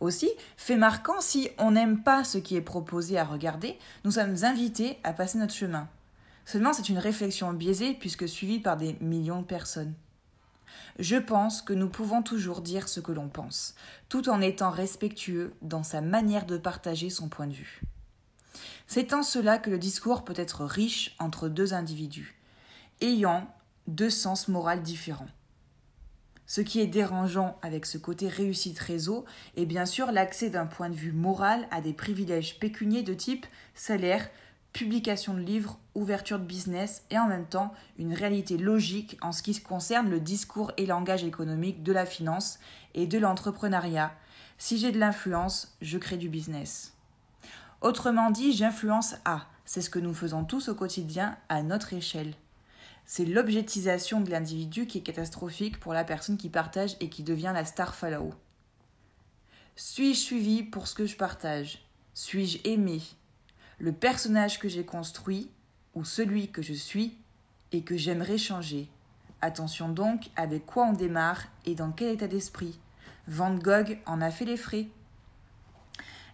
Aussi, 0.00 0.30
fait 0.56 0.76
marquant, 0.76 1.20
si 1.20 1.50
on 1.58 1.72
n'aime 1.72 2.02
pas 2.02 2.24
ce 2.24 2.38
qui 2.38 2.56
est 2.56 2.62
proposé 2.62 3.18
à 3.18 3.24
regarder, 3.24 3.78
nous 4.04 4.12
sommes 4.12 4.44
invités 4.44 4.98
à 5.04 5.12
passer 5.12 5.38
notre 5.38 5.54
chemin. 5.54 5.88
Seulement, 6.44 6.72
c'est 6.72 6.88
une 6.88 6.98
réflexion 6.98 7.52
biaisée 7.52 7.94
puisque 7.94 8.28
suivie 8.28 8.60
par 8.60 8.76
des 8.76 8.96
millions 9.00 9.40
de 9.40 9.46
personnes. 9.46 9.94
Je 10.98 11.16
pense 11.16 11.62
que 11.62 11.72
nous 11.72 11.88
pouvons 11.88 12.22
toujours 12.22 12.60
dire 12.60 12.88
ce 12.88 13.00
que 13.00 13.12
l'on 13.12 13.28
pense, 13.28 13.74
tout 14.08 14.28
en 14.28 14.40
étant 14.40 14.70
respectueux 14.70 15.52
dans 15.62 15.82
sa 15.82 16.00
manière 16.00 16.46
de 16.46 16.56
partager 16.56 17.10
son 17.10 17.28
point 17.28 17.46
de 17.46 17.52
vue. 17.52 17.82
C'est 18.90 19.12
en 19.12 19.22
cela 19.22 19.58
que 19.58 19.68
le 19.68 19.78
discours 19.78 20.24
peut 20.24 20.32
être 20.34 20.64
riche 20.64 21.14
entre 21.18 21.50
deux 21.50 21.74
individus, 21.74 22.40
ayant 23.02 23.46
deux 23.86 24.08
sens 24.08 24.48
moraux 24.48 24.80
différents. 24.82 25.28
Ce 26.46 26.62
qui 26.62 26.80
est 26.80 26.86
dérangeant 26.86 27.58
avec 27.60 27.84
ce 27.84 27.98
côté 27.98 28.28
réussite 28.28 28.78
réseau 28.78 29.26
est 29.58 29.66
bien 29.66 29.84
sûr 29.84 30.10
l'accès 30.10 30.48
d'un 30.48 30.64
point 30.64 30.88
de 30.88 30.94
vue 30.94 31.12
moral 31.12 31.68
à 31.70 31.82
des 31.82 31.92
privilèges 31.92 32.58
pécuniers 32.58 33.02
de 33.02 33.12
type 33.12 33.46
salaire, 33.74 34.30
publication 34.72 35.34
de 35.34 35.40
livres, 35.40 35.78
ouverture 35.94 36.38
de 36.38 36.46
business 36.46 37.04
et 37.10 37.18
en 37.18 37.28
même 37.28 37.46
temps 37.46 37.74
une 37.98 38.14
réalité 38.14 38.56
logique 38.56 39.18
en 39.20 39.32
ce 39.32 39.42
qui 39.42 39.60
concerne 39.60 40.08
le 40.08 40.18
discours 40.18 40.72
et 40.78 40.86
langage 40.86 41.24
économique 41.24 41.82
de 41.82 41.92
la 41.92 42.06
finance 42.06 42.58
et 42.94 43.06
de 43.06 43.18
l'entrepreneuriat. 43.18 44.14
Si 44.56 44.78
j'ai 44.78 44.92
de 44.92 44.98
l'influence, 44.98 45.76
je 45.82 45.98
crée 45.98 46.16
du 46.16 46.30
business. 46.30 46.94
Autrement 47.80 48.30
dit, 48.30 48.52
j'influence 48.52 49.14
A. 49.24 49.46
C'est 49.64 49.82
ce 49.82 49.90
que 49.90 49.98
nous 49.98 50.14
faisons 50.14 50.44
tous 50.44 50.68
au 50.68 50.74
quotidien 50.74 51.36
à 51.48 51.62
notre 51.62 51.92
échelle. 51.92 52.34
C'est 53.06 53.24
l'objectisation 53.24 54.20
de 54.20 54.30
l'individu 54.30 54.86
qui 54.86 54.98
est 54.98 55.02
catastrophique 55.02 55.78
pour 55.78 55.92
la 55.92 56.04
personne 56.04 56.36
qui 56.36 56.48
partage 56.48 56.96
et 57.00 57.08
qui 57.08 57.22
devient 57.22 57.52
la 57.54 57.64
star 57.64 57.94
follow. 57.94 58.34
Suis-je 59.76 60.18
suivi 60.18 60.62
pour 60.62 60.88
ce 60.88 60.94
que 60.94 61.06
je 61.06 61.16
partage? 61.16 61.86
Suis-je 62.14 62.58
aimé? 62.64 63.00
Le 63.78 63.92
personnage 63.92 64.58
que 64.58 64.68
j'ai 64.68 64.84
construit 64.84 65.50
ou 65.94 66.04
celui 66.04 66.50
que 66.50 66.62
je 66.62 66.74
suis 66.74 67.16
et 67.70 67.82
que 67.82 67.96
j'aimerais 67.96 68.38
changer 68.38 68.88
Attention 69.40 69.88
donc 69.88 70.30
avec 70.34 70.66
quoi 70.66 70.86
on 70.86 70.92
démarre 70.92 71.44
et 71.64 71.76
dans 71.76 71.92
quel 71.92 72.08
état 72.08 72.26
d'esprit. 72.26 72.78
Van 73.28 73.54
Gogh 73.54 73.98
en 74.04 74.20
a 74.20 74.32
fait 74.32 74.44
les 74.44 74.56
frais. 74.56 74.88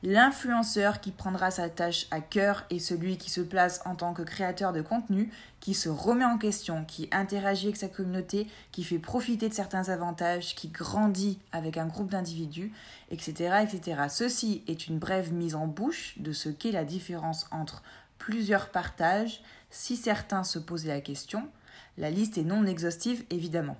L'influenceur 0.06 1.00
qui 1.00 1.12
prendra 1.12 1.50
sa 1.50 1.70
tâche 1.70 2.08
à 2.10 2.20
cœur 2.20 2.66
est 2.68 2.78
celui 2.78 3.16
qui 3.16 3.30
se 3.30 3.40
place 3.40 3.80
en 3.86 3.94
tant 3.94 4.12
que 4.12 4.20
créateur 4.20 4.74
de 4.74 4.82
contenu, 4.82 5.32
qui 5.60 5.72
se 5.72 5.88
remet 5.88 6.26
en 6.26 6.36
question, 6.36 6.84
qui 6.84 7.08
interagit 7.10 7.68
avec 7.68 7.78
sa 7.78 7.88
communauté, 7.88 8.46
qui 8.70 8.84
fait 8.84 8.98
profiter 8.98 9.48
de 9.48 9.54
certains 9.54 9.88
avantages, 9.88 10.54
qui 10.56 10.68
grandit 10.68 11.38
avec 11.52 11.78
un 11.78 11.86
groupe 11.86 12.10
d'individus, 12.10 12.70
etc., 13.10 13.62
etc. 13.62 14.02
Ceci 14.10 14.62
est 14.68 14.88
une 14.88 14.98
brève 14.98 15.32
mise 15.32 15.54
en 15.54 15.66
bouche 15.66 16.18
de 16.18 16.32
ce 16.32 16.50
qu'est 16.50 16.70
la 16.70 16.84
différence 16.84 17.46
entre 17.50 17.82
plusieurs 18.18 18.68
partages, 18.68 19.40
si 19.70 19.96
certains 19.96 20.44
se 20.44 20.58
posaient 20.58 20.88
la 20.88 21.00
question. 21.00 21.48
La 21.96 22.10
liste 22.10 22.36
est 22.36 22.44
non 22.44 22.66
exhaustive, 22.66 23.24
évidemment. 23.30 23.78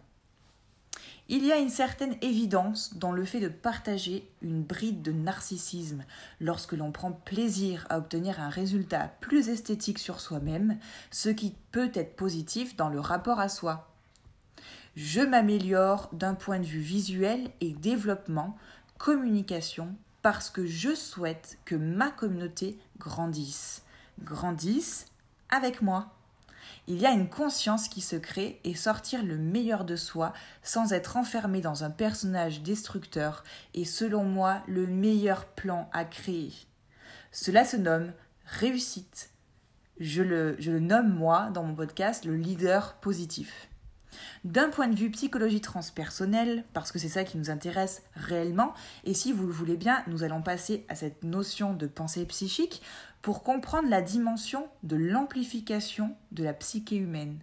Il 1.31 1.47
y 1.47 1.53
a 1.53 1.59
une 1.59 1.71
certaine 1.71 2.17
évidence 2.21 2.99
dans 2.99 3.13
le 3.13 3.25
fait 3.25 3.41
de 3.41 3.49
partager 3.49 4.29
une 4.43 4.63
bride 4.63 5.01
de 5.01 5.11
narcissisme 5.11 6.05
lorsque 6.39 6.73
l'on 6.75 6.93
prend 6.93 7.13
plaisir 7.13 7.87
à 7.89 7.97
obtenir 7.97 8.41
un 8.41 8.51
résultat 8.51 9.11
plus 9.21 9.49
esthétique 9.49 9.99
sur 9.99 10.21
soi-même, 10.21 10.79
ce 11.11 11.31
qui 11.31 11.55
peut 11.73 11.91
être 11.95 12.15
positif 12.15 12.77
dans 12.77 12.91
le 12.91 13.01
rapport 13.01 13.41
à 13.41 13.49
soi. 13.49 13.89
Je 14.97 15.23
m'améliore 15.23 16.11
d'un 16.13 16.35
point 16.35 16.59
de 16.59 16.67
vue 16.67 16.81
visuel 16.81 17.51
et 17.63 17.73
développement, 17.73 18.59
communication, 18.99 19.95
parce 20.21 20.51
que 20.51 20.67
je 20.67 20.95
souhaite 20.95 21.59
que 21.65 21.75
ma 21.75 22.11
communauté 22.11 22.79
grandisse. 22.99 23.83
Grandisse 24.23 25.07
avec 25.49 25.81
moi 25.81 26.13
il 26.87 27.01
y 27.01 27.07
a 27.07 27.13
une 27.13 27.29
conscience 27.29 27.89
qui 27.89 28.01
se 28.01 28.17
crée 28.17 28.61
et 28.65 28.75
sortir 28.75 29.25
le 29.25 29.37
meilleur 29.37 29.85
de 29.85 29.97
soi 29.97 30.33
sans 30.63 30.93
être 30.93 31.17
enfermé 31.17 31.61
dans 31.61 31.85
un 31.85 31.91
personnage 31.91 32.63
destructeur 32.63 33.45
est 33.75 33.85
selon 33.85 34.25
moi 34.25 34.63
le 34.67 34.87
meilleur 34.87 35.47
plan 35.47 35.89
à 35.93 36.05
créer. 36.05 36.53
Cela 37.33 37.65
se 37.65 37.77
nomme 37.77 38.13
réussite. 38.47 39.31
Je 40.01 40.23
le, 40.23 40.57
je 40.59 40.71
le 40.71 40.81
nomme 40.81 41.13
moi 41.13 41.51
dans 41.53 41.63
mon 41.63 41.75
podcast 41.75 42.25
le 42.25 42.37
leader 42.37 42.95
positif. 42.95 43.69
D'un 44.45 44.69
point 44.69 44.89
de 44.89 44.95
vue 44.95 45.11
psychologie 45.11 45.61
transpersonnelle, 45.61 46.65
parce 46.73 46.93
que 46.93 46.99
c'est 46.99 47.09
ça 47.09 47.25
qui 47.25 47.39
nous 47.39 47.51
intéresse 47.51 48.03
réellement, 48.15 48.75
et 49.05 49.15
si 49.15 49.33
vous 49.33 49.47
le 49.47 49.53
voulez 49.53 49.77
bien, 49.77 50.03
nous 50.07 50.23
allons 50.23 50.43
passer 50.43 50.85
à 50.89 50.95
cette 50.95 51.25
notion 51.25 51.75
de 51.75 51.87
pensée 51.87 52.25
psychique 52.27 52.83
pour 53.25 53.43
comprendre 53.43 53.89
la 53.89 54.03
dimension 54.03 54.69
de 54.83 54.97
l'amplification 54.97 56.15
de 56.31 56.45
la 56.45 56.53
psyché 56.53 56.97
humaine. 56.97 57.39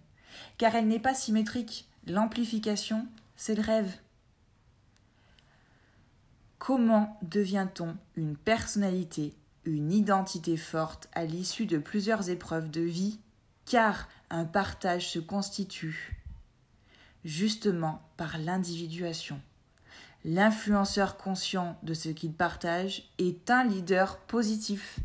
Car 0.56 0.76
elle 0.76 0.86
n'est 0.86 1.00
pas 1.00 1.12
symétrique. 1.12 1.88
L'amplification, 2.06 3.08
c'est 3.34 3.56
le 3.56 3.62
rêve. 3.62 3.92
Comment 6.58 7.18
devient-on 7.22 7.96
une 8.14 8.36
personnalité, 8.36 9.34
une 9.64 9.92
identité 9.92 10.56
forte 10.56 11.08
à 11.14 11.24
l'issue 11.24 11.66
de 11.66 11.78
plusieurs 11.78 12.30
épreuves 12.30 12.70
de 12.70 12.82
vie? 12.82 13.18
Car 13.66 14.08
un 14.30 14.44
partage 14.44 15.10
se 15.10 15.18
constitue 15.18 16.22
justement 17.24 18.08
par 18.16 18.38
l'individuation. 18.38 19.40
L'influenceur 20.24 21.16
conscient 21.16 21.76
de 21.82 21.92
ce 21.92 22.08
qu'il 22.08 22.34
partage 22.34 23.10
est 23.18 23.50
un 23.50 23.64
leader 23.64 24.18
positif. 24.18 25.00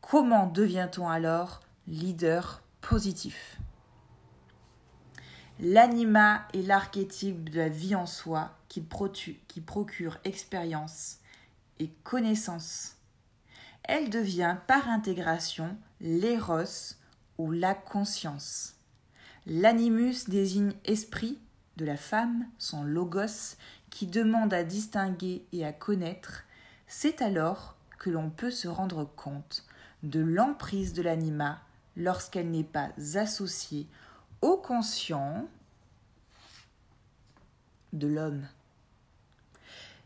Comment 0.00 0.46
devient-on 0.46 1.08
alors 1.08 1.60
leader 1.86 2.62
positif? 2.80 3.60
L'anima 5.60 6.48
est 6.54 6.62
l'archétype 6.62 7.50
de 7.50 7.58
la 7.58 7.68
vie 7.68 7.94
en 7.94 8.06
soi 8.06 8.56
qui, 8.68 8.80
procure 8.80 10.18
expérience 10.24 11.18
et 11.78 11.90
connaissance. 12.02 12.96
Elle 13.84 14.08
devient 14.08 14.56
par 14.66 14.88
intégration 14.88 15.76
l'éros 16.00 16.94
ou 17.36 17.50
la 17.50 17.74
conscience. 17.74 18.76
L'animus 19.46 20.28
désigne 20.28 20.72
esprit 20.84 21.38
de 21.76 21.84
la 21.84 21.96
femme, 21.96 22.46
son 22.58 22.82
logos, 22.82 23.56
qui 23.90 24.06
demande 24.06 24.54
à 24.54 24.64
distinguer 24.64 25.44
et 25.52 25.66
à 25.66 25.72
connaître. 25.72 26.44
C'est 26.86 27.20
alors 27.20 27.76
que 27.98 28.08
l'on 28.08 28.30
peut 28.30 28.50
se 28.50 28.68
rendre 28.68 29.04
compte 29.04 29.66
de 30.02 30.20
l'emprise 30.20 30.92
de 30.92 31.02
l'anima 31.02 31.60
lorsqu'elle 31.96 32.50
n'est 32.50 32.64
pas 32.64 32.90
associée 33.14 33.86
au 34.40 34.56
conscient 34.56 35.46
de 37.92 38.06
l'homme. 38.06 38.46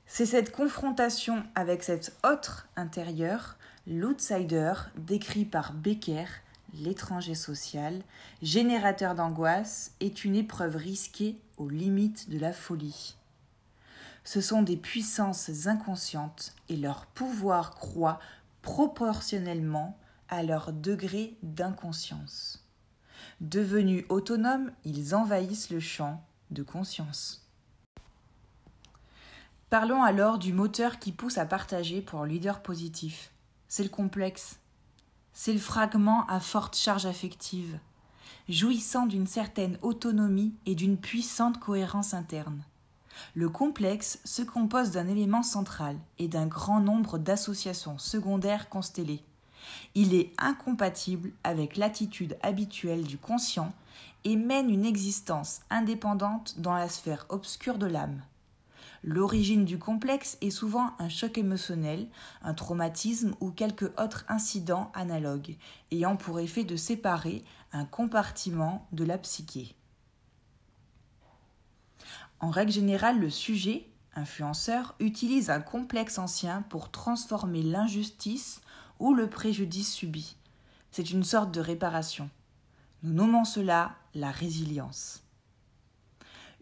C'est 0.06 0.26
cette 0.26 0.52
confrontation 0.52 1.44
avec 1.54 1.82
cet 1.82 2.16
autre 2.24 2.68
intérieur, 2.76 3.56
l'outsider, 3.86 4.74
décrit 4.96 5.44
par 5.44 5.72
Becker, 5.72 6.26
l'étranger 6.74 7.34
social, 7.34 8.02
générateur 8.42 9.14
d'angoisse, 9.14 9.92
est 10.00 10.24
une 10.24 10.36
épreuve 10.36 10.76
risquée 10.76 11.36
aux 11.56 11.68
limites 11.68 12.30
de 12.30 12.38
la 12.38 12.52
folie. 12.52 13.16
Ce 14.24 14.40
sont 14.40 14.62
des 14.62 14.76
puissances 14.76 15.66
inconscientes 15.66 16.54
et 16.68 16.76
leur 16.76 17.06
pouvoir 17.06 17.74
croît 17.74 18.18
proportionnellement 18.64 19.98
à 20.30 20.42
leur 20.42 20.72
degré 20.72 21.36
d'inconscience. 21.42 22.66
Devenus 23.42 24.06
autonomes, 24.08 24.72
ils 24.84 25.14
envahissent 25.14 25.68
le 25.68 25.80
champ 25.80 26.24
de 26.50 26.62
conscience. 26.62 27.46
Parlons 29.68 30.02
alors 30.02 30.38
du 30.38 30.54
moteur 30.54 30.98
qui 30.98 31.12
pousse 31.12 31.36
à 31.36 31.44
partager 31.44 32.00
pour 32.00 32.24
leader 32.24 32.62
positif. 32.62 33.32
C'est 33.68 33.82
le 33.82 33.90
complexe. 33.90 34.58
C'est 35.34 35.52
le 35.52 35.58
fragment 35.58 36.26
à 36.26 36.40
forte 36.40 36.74
charge 36.74 37.04
affective, 37.04 37.78
jouissant 38.48 39.04
d'une 39.06 39.26
certaine 39.26 39.78
autonomie 39.82 40.54
et 40.64 40.74
d'une 40.74 40.96
puissante 40.96 41.60
cohérence 41.60 42.14
interne. 42.14 42.62
Le 43.34 43.48
complexe 43.48 44.18
se 44.24 44.42
compose 44.42 44.90
d'un 44.90 45.08
élément 45.08 45.42
central 45.42 45.96
et 46.18 46.28
d'un 46.28 46.46
grand 46.46 46.80
nombre 46.80 47.18
d'associations 47.18 47.98
secondaires 47.98 48.68
constellées. 48.68 49.22
Il 49.94 50.14
est 50.14 50.32
incompatible 50.38 51.32
avec 51.42 51.76
l'attitude 51.76 52.36
habituelle 52.42 53.04
du 53.04 53.18
conscient 53.18 53.72
et 54.24 54.36
mène 54.36 54.70
une 54.70 54.84
existence 54.84 55.60
indépendante 55.70 56.58
dans 56.58 56.74
la 56.74 56.88
sphère 56.88 57.26
obscure 57.28 57.78
de 57.78 57.86
l'âme. 57.86 58.22
L'origine 59.06 59.66
du 59.66 59.78
complexe 59.78 60.38
est 60.40 60.50
souvent 60.50 60.92
un 60.98 61.10
choc 61.10 61.36
émotionnel, 61.36 62.08
un 62.42 62.54
traumatisme 62.54 63.34
ou 63.40 63.50
quelque 63.50 63.92
autre 64.02 64.24
incident 64.28 64.90
analogue, 64.94 65.56
ayant 65.92 66.16
pour 66.16 66.40
effet 66.40 66.64
de 66.64 66.76
séparer 66.76 67.44
un 67.72 67.84
compartiment 67.84 68.86
de 68.92 69.04
la 69.04 69.18
psyché. 69.18 69.74
En 72.44 72.50
règle 72.50 72.72
générale, 72.72 73.20
le 73.20 73.30
sujet, 73.30 73.86
influenceur, 74.14 74.94
utilise 75.00 75.48
un 75.48 75.62
complexe 75.62 76.18
ancien 76.18 76.60
pour 76.68 76.90
transformer 76.90 77.62
l'injustice 77.62 78.60
ou 78.98 79.14
le 79.14 79.30
préjudice 79.30 79.90
subi. 79.90 80.36
C'est 80.90 81.08
une 81.08 81.24
sorte 81.24 81.52
de 81.52 81.62
réparation. 81.62 82.28
Nous 83.02 83.14
nommons 83.14 83.46
cela 83.46 83.94
la 84.14 84.30
résilience. 84.30 85.22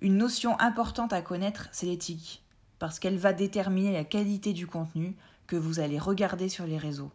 Une 0.00 0.18
notion 0.18 0.56
importante 0.60 1.12
à 1.12 1.20
connaître, 1.20 1.68
c'est 1.72 1.86
l'éthique, 1.86 2.44
parce 2.78 3.00
qu'elle 3.00 3.18
va 3.18 3.32
déterminer 3.32 3.92
la 3.92 4.04
qualité 4.04 4.52
du 4.52 4.68
contenu 4.68 5.16
que 5.48 5.56
vous 5.56 5.80
allez 5.80 5.98
regarder 5.98 6.48
sur 6.48 6.64
les 6.64 6.78
réseaux. 6.78 7.10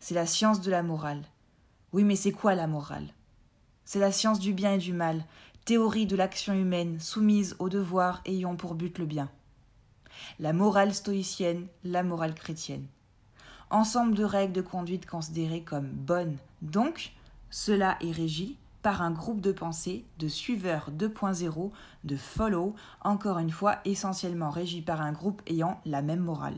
C'est 0.00 0.16
la 0.16 0.26
science 0.26 0.60
de 0.60 0.72
la 0.72 0.82
morale. 0.82 1.22
Oui, 1.92 2.02
mais 2.02 2.16
c'est 2.16 2.32
quoi 2.32 2.56
la 2.56 2.66
morale? 2.66 3.14
C'est 3.84 4.00
la 4.00 4.10
science 4.10 4.40
du 4.40 4.52
bien 4.52 4.72
et 4.72 4.78
du 4.78 4.92
mal, 4.92 5.24
théorie 5.68 6.06
de 6.06 6.16
l'action 6.16 6.54
humaine 6.54 6.98
soumise 6.98 7.54
aux 7.58 7.68
devoirs 7.68 8.22
ayant 8.24 8.56
pour 8.56 8.74
but 8.74 8.98
le 8.98 9.04
bien. 9.04 9.28
La 10.38 10.54
morale 10.54 10.94
stoïcienne, 10.94 11.66
la 11.84 12.02
morale 12.02 12.34
chrétienne 12.34 12.86
ensemble 13.68 14.14
de 14.14 14.24
règles 14.24 14.54
de 14.54 14.62
conduite 14.62 15.04
considérées 15.04 15.60
comme 15.60 15.88
bonnes. 15.88 16.38
Donc, 16.62 17.12
cela 17.50 17.98
est 18.00 18.12
régi 18.12 18.56
par 18.80 19.02
un 19.02 19.10
groupe 19.10 19.42
de 19.42 19.52
pensée, 19.52 20.06
de 20.18 20.26
suiveurs 20.26 20.90
2.0, 20.90 21.70
de 22.04 22.16
follow, 22.16 22.74
encore 23.02 23.38
une 23.38 23.50
fois 23.50 23.76
essentiellement 23.84 24.48
régi 24.48 24.80
par 24.80 25.02
un 25.02 25.12
groupe 25.12 25.42
ayant 25.46 25.82
la 25.84 26.00
même 26.00 26.20
morale. 26.20 26.56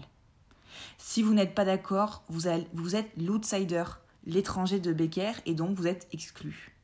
Si 0.99 1.25
vous 1.25 1.35
n'êtes 1.35 1.57
pas 1.57 1.65
d'accord, 1.65 2.23
vous 2.29 2.47
êtes 2.47 3.11
l'outsider, 3.17 3.85
l'étranger 4.25 4.79
de 4.79 4.93
Becker, 4.93 5.33
et 5.47 5.55
donc 5.55 5.77
vous 5.77 5.89
êtes 5.89 6.07
exclu. 6.13 6.77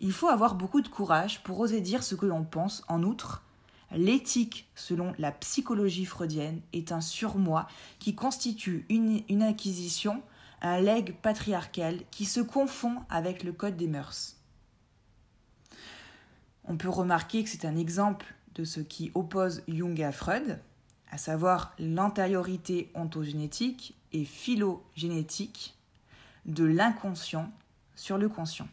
Il 0.00 0.12
faut 0.12 0.28
avoir 0.28 0.54
beaucoup 0.54 0.80
de 0.80 0.88
courage 0.88 1.42
pour 1.42 1.60
oser 1.60 1.80
dire 1.80 2.02
ce 2.02 2.14
que 2.14 2.26
l'on 2.26 2.44
pense, 2.44 2.84
en 2.88 3.02
outre, 3.02 3.42
L'éthique, 3.94 4.70
selon 4.74 5.12
la 5.18 5.32
psychologie 5.32 6.06
freudienne, 6.06 6.62
est 6.72 6.92
un 6.92 7.02
surmoi 7.02 7.68
qui 7.98 8.14
constitue 8.14 8.86
une, 8.88 9.42
acquisition, 9.42 10.22
un 10.62 10.80
legs 10.80 11.14
patriarcal 11.20 12.00
qui 12.10 12.24
se 12.24 12.40
confond 12.40 13.02
avec 13.10 13.42
le 13.42 13.52
code 13.52 13.76
des 13.76 13.88
mœurs. 13.88 14.36
On 16.64 16.76
peut 16.76 16.88
remarquer 16.88 17.44
que 17.44 17.50
c'est 17.50 17.66
un 17.66 17.76
exemple 17.76 18.34
de 18.54 18.64
ce 18.64 18.80
qui 18.80 19.10
oppose 19.14 19.62
Jung 19.68 20.00
à 20.00 20.12
Freud, 20.12 20.58
à 21.10 21.18
savoir 21.18 21.74
l'antériorité 21.78 22.90
ontogénétique 22.94 23.94
et 24.12 24.24
phylogénétique 24.24 25.76
de 26.46 26.64
l'inconscient 26.64 27.50
sur 27.94 28.16
le 28.16 28.30
conscient. 28.30 28.68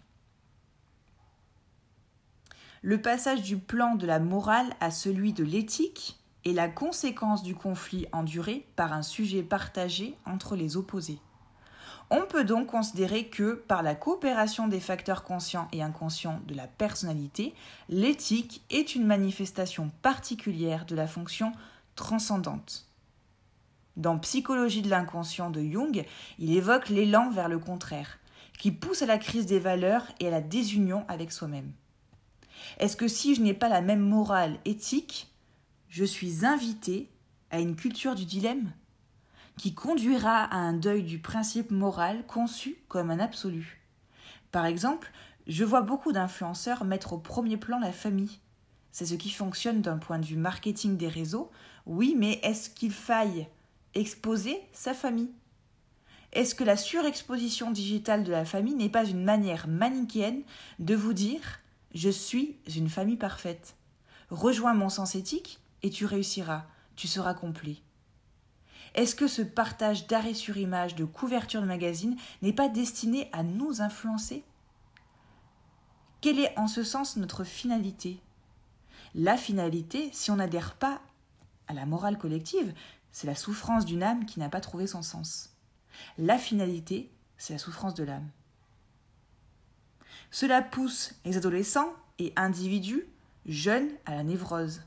Le 2.81 3.01
passage 3.01 3.41
du 3.41 3.57
plan 3.57 3.95
de 3.95 4.07
la 4.07 4.19
morale 4.19 4.73
à 4.79 4.89
celui 4.89 5.33
de 5.33 5.43
l'éthique 5.43 6.17
est 6.45 6.53
la 6.53 6.69
conséquence 6.69 7.43
du 7.43 7.53
conflit 7.53 8.05
enduré 8.13 8.65
par 8.77 8.93
un 8.93 9.01
sujet 9.01 9.43
partagé 9.43 10.15
entre 10.25 10.55
les 10.55 10.77
opposés. 10.77 11.19
On 12.09 12.21
peut 12.21 12.45
donc 12.45 12.67
considérer 12.67 13.27
que, 13.27 13.53
par 13.53 13.83
la 13.83 13.95
coopération 13.95 14.69
des 14.69 14.79
facteurs 14.79 15.23
conscients 15.23 15.67
et 15.73 15.83
inconscients 15.83 16.39
de 16.47 16.55
la 16.55 16.67
personnalité, 16.67 17.53
l'éthique 17.89 18.63
est 18.69 18.95
une 18.95 19.05
manifestation 19.05 19.91
particulière 20.01 20.85
de 20.85 20.95
la 20.95 21.05
fonction 21.05 21.51
transcendante. 21.95 22.87
Dans 23.97 24.17
Psychologie 24.19 24.81
de 24.81 24.89
l'inconscient 24.89 25.49
de 25.49 25.61
Jung, 25.61 26.05
il 26.39 26.55
évoque 26.55 26.87
l'élan 26.87 27.29
vers 27.29 27.49
le 27.49 27.59
contraire, 27.59 28.19
qui 28.57 28.71
pousse 28.71 29.01
à 29.01 29.05
la 29.05 29.17
crise 29.17 29.45
des 29.45 29.59
valeurs 29.59 30.05
et 30.21 30.27
à 30.29 30.31
la 30.31 30.41
désunion 30.41 31.03
avec 31.09 31.33
soi-même. 31.33 31.73
Est-ce 32.77 32.97
que 32.97 33.07
si 33.07 33.35
je 33.35 33.41
n'ai 33.41 33.53
pas 33.53 33.69
la 33.69 33.81
même 33.81 34.01
morale 34.01 34.59
éthique, 34.65 35.31
je 35.87 36.05
suis 36.05 36.45
invité 36.45 37.09
à 37.51 37.59
une 37.59 37.75
culture 37.75 38.15
du 38.15 38.25
dilemme 38.25 38.71
qui 39.57 39.73
conduira 39.73 40.43
à 40.43 40.57
un 40.57 40.73
deuil 40.73 41.03
du 41.03 41.19
principe 41.19 41.71
moral 41.71 42.25
conçu 42.25 42.77
comme 42.87 43.11
un 43.11 43.19
absolu? 43.19 43.81
Par 44.51 44.65
exemple, 44.65 45.11
je 45.47 45.63
vois 45.63 45.81
beaucoup 45.81 46.11
d'influenceurs 46.11 46.85
mettre 46.85 47.13
au 47.13 47.17
premier 47.17 47.57
plan 47.57 47.79
la 47.79 47.91
famille. 47.91 48.39
C'est 48.91 49.05
ce 49.05 49.15
qui 49.15 49.29
fonctionne 49.29 49.81
d'un 49.81 49.97
point 49.97 50.19
de 50.19 50.25
vue 50.25 50.37
marketing 50.37 50.97
des 50.97 51.07
réseaux. 51.07 51.51
Oui, 51.85 52.15
mais 52.17 52.39
est-ce 52.43 52.69
qu'il 52.69 52.91
faille 52.91 53.47
exposer 53.93 54.59
sa 54.73 54.93
famille? 54.93 55.31
Est-ce 56.31 56.53
que 56.53 56.63
la 56.63 56.77
surexposition 56.77 57.71
digitale 57.71 58.23
de 58.23 58.31
la 58.31 58.45
famille 58.45 58.75
n'est 58.75 58.89
pas 58.89 59.05
une 59.05 59.23
manière 59.23 59.67
manichéenne 59.67 60.43
de 60.77 60.95
vous 60.95 61.13
dire 61.13 61.59
je 61.93 62.09
suis 62.09 62.57
une 62.75 62.89
famille 62.89 63.17
parfaite. 63.17 63.75
Rejoins 64.29 64.73
mon 64.73 64.89
sens 64.89 65.15
éthique 65.15 65.59
et 65.81 65.89
tu 65.89 66.05
réussiras, 66.05 66.65
tu 66.95 67.07
seras 67.07 67.33
complet. 67.33 67.77
Est-ce 68.95 69.15
que 69.15 69.27
ce 69.27 69.41
partage 69.41 70.07
d'arrêt 70.07 70.33
sur 70.33 70.57
image, 70.57 70.95
de 70.95 71.05
couverture 71.05 71.61
de 71.61 71.67
magazine, 71.67 72.17
n'est 72.41 72.53
pas 72.53 72.69
destiné 72.69 73.29
à 73.31 73.43
nous 73.43 73.81
influencer? 73.81 74.43
Quelle 76.21 76.39
est 76.39 76.57
en 76.57 76.67
ce 76.67 76.83
sens 76.83 77.15
notre 77.15 77.43
finalité? 77.43 78.19
La 79.15 79.37
finalité, 79.37 80.09
si 80.11 80.31
on 80.31 80.35
n'adhère 80.35 80.75
pas 80.75 81.01
à 81.67 81.73
la 81.73 81.85
morale 81.85 82.17
collective, 82.17 82.73
c'est 83.11 83.27
la 83.27 83.35
souffrance 83.35 83.85
d'une 83.85 84.03
âme 84.03 84.25
qui 84.25 84.39
n'a 84.39 84.49
pas 84.49 84.61
trouvé 84.61 84.85
son 84.85 85.01
sens. 85.01 85.55
La 86.17 86.37
finalité, 86.37 87.11
c'est 87.37 87.53
la 87.53 87.59
souffrance 87.59 87.93
de 87.93 88.03
l'âme. 88.03 88.29
Cela 90.31 90.61
pousse 90.61 91.13
les 91.25 91.37
adolescents 91.37 91.93
et 92.19 92.33
individus 92.35 93.05
jeunes 93.45 93.89
à 94.05 94.15
la 94.15 94.23
névrose. 94.23 94.81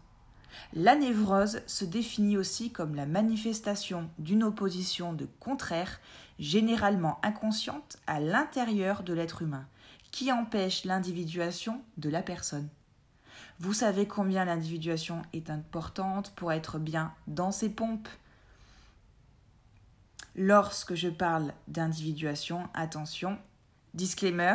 La 0.74 0.94
névrose 0.94 1.61
se 1.66 1.85
définit 1.85 2.37
aussi 2.37 2.70
comme 2.70 2.94
la 2.94 3.07
manifestation 3.07 4.11
d'une 4.18 4.44
opposition 4.44 5.12
de 5.12 5.26
contraires, 5.40 6.00
généralement 6.38 7.18
inconsciente, 7.22 7.98
à 8.07 8.20
l'intérieur 8.20 9.02
de 9.02 9.14
l'être 9.14 9.42
humain, 9.42 9.66
qui 10.11 10.31
empêche 10.31 10.85
l'individuation 10.85 11.83
de 11.96 12.11
la 12.11 12.22
personne. 12.22 12.68
Vous 13.59 13.72
savez 13.72 14.07
combien 14.07 14.44
l'individuation 14.44 15.22
est 15.33 15.50
importante 15.50 16.33
pour 16.35 16.52
être 16.52 16.78
bien 16.78 17.14
dans 17.26 17.52
ses 17.52 17.70
pompes. 17.70 18.09
Lorsque 20.35 20.94
je 20.94 21.09
parle 21.09 21.52
d'individuation, 21.68 22.68
attention, 22.74 23.38
disclaimer, 23.94 24.55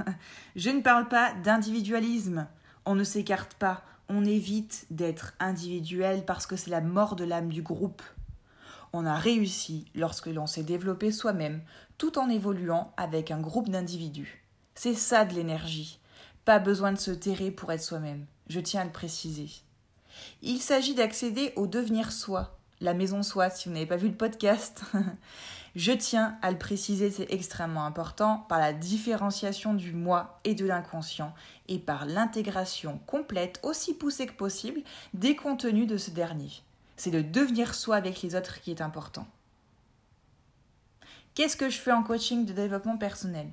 je 0.56 0.70
ne 0.70 0.80
parle 0.80 1.08
pas 1.08 1.34
d'individualisme. 1.34 2.46
On 2.84 2.94
ne 2.94 3.04
s'écarte 3.04 3.54
pas, 3.54 3.82
on 4.08 4.24
évite 4.24 4.86
d'être 4.90 5.34
individuel 5.38 6.24
parce 6.24 6.46
que 6.46 6.56
c'est 6.56 6.70
la 6.70 6.80
mort 6.80 7.16
de 7.16 7.24
l'âme 7.24 7.50
du 7.50 7.62
groupe. 7.62 8.02
On 8.92 9.06
a 9.06 9.14
réussi 9.14 9.84
lorsque 9.94 10.26
l'on 10.26 10.46
s'est 10.46 10.64
développé 10.64 11.12
soi-même 11.12 11.62
tout 11.96 12.18
en 12.18 12.28
évoluant 12.28 12.92
avec 12.96 13.30
un 13.30 13.40
groupe 13.40 13.68
d'individus. 13.68 14.44
C'est 14.74 14.94
ça 14.94 15.24
de 15.24 15.34
l'énergie. 15.34 16.00
Pas 16.44 16.58
besoin 16.58 16.92
de 16.92 16.98
se 16.98 17.10
terrer 17.10 17.50
pour 17.50 17.70
être 17.70 17.82
soi-même. 17.82 18.26
Je 18.48 18.58
tiens 18.58 18.80
à 18.80 18.84
le 18.84 18.90
préciser. 18.90 19.50
Il 20.42 20.58
s'agit 20.58 20.94
d'accéder 20.94 21.52
au 21.56 21.66
devenir 21.66 22.10
soi, 22.10 22.58
la 22.80 22.94
maison 22.94 23.22
soi, 23.22 23.50
si 23.50 23.68
vous 23.68 23.74
n'avez 23.74 23.86
pas 23.86 23.96
vu 23.96 24.08
le 24.08 24.16
podcast. 24.16 24.82
Je 25.76 25.92
tiens 25.92 26.36
à 26.42 26.50
le 26.50 26.58
préciser, 26.58 27.10
c'est 27.10 27.32
extrêmement 27.32 27.84
important, 27.84 28.44
par 28.48 28.58
la 28.58 28.72
différenciation 28.72 29.72
du 29.72 29.92
moi 29.92 30.40
et 30.42 30.54
de 30.56 30.66
l'inconscient, 30.66 31.32
et 31.68 31.78
par 31.78 32.06
l'intégration 32.06 33.00
complète, 33.06 33.60
aussi 33.62 33.94
poussée 33.94 34.26
que 34.26 34.32
possible, 34.32 34.82
des 35.14 35.36
contenus 35.36 35.86
de 35.86 35.96
ce 35.96 36.10
dernier. 36.10 36.50
C'est 36.96 37.12
le 37.12 37.22
devenir 37.22 37.74
soi 37.74 37.96
avec 37.96 38.20
les 38.22 38.34
autres 38.34 38.60
qui 38.60 38.72
est 38.72 38.80
important. 38.80 39.26
Qu'est-ce 41.34 41.56
que 41.56 41.70
je 41.70 41.78
fais 41.78 41.92
en 41.92 42.02
coaching 42.02 42.44
de 42.44 42.52
développement 42.52 42.98
personnel? 42.98 43.48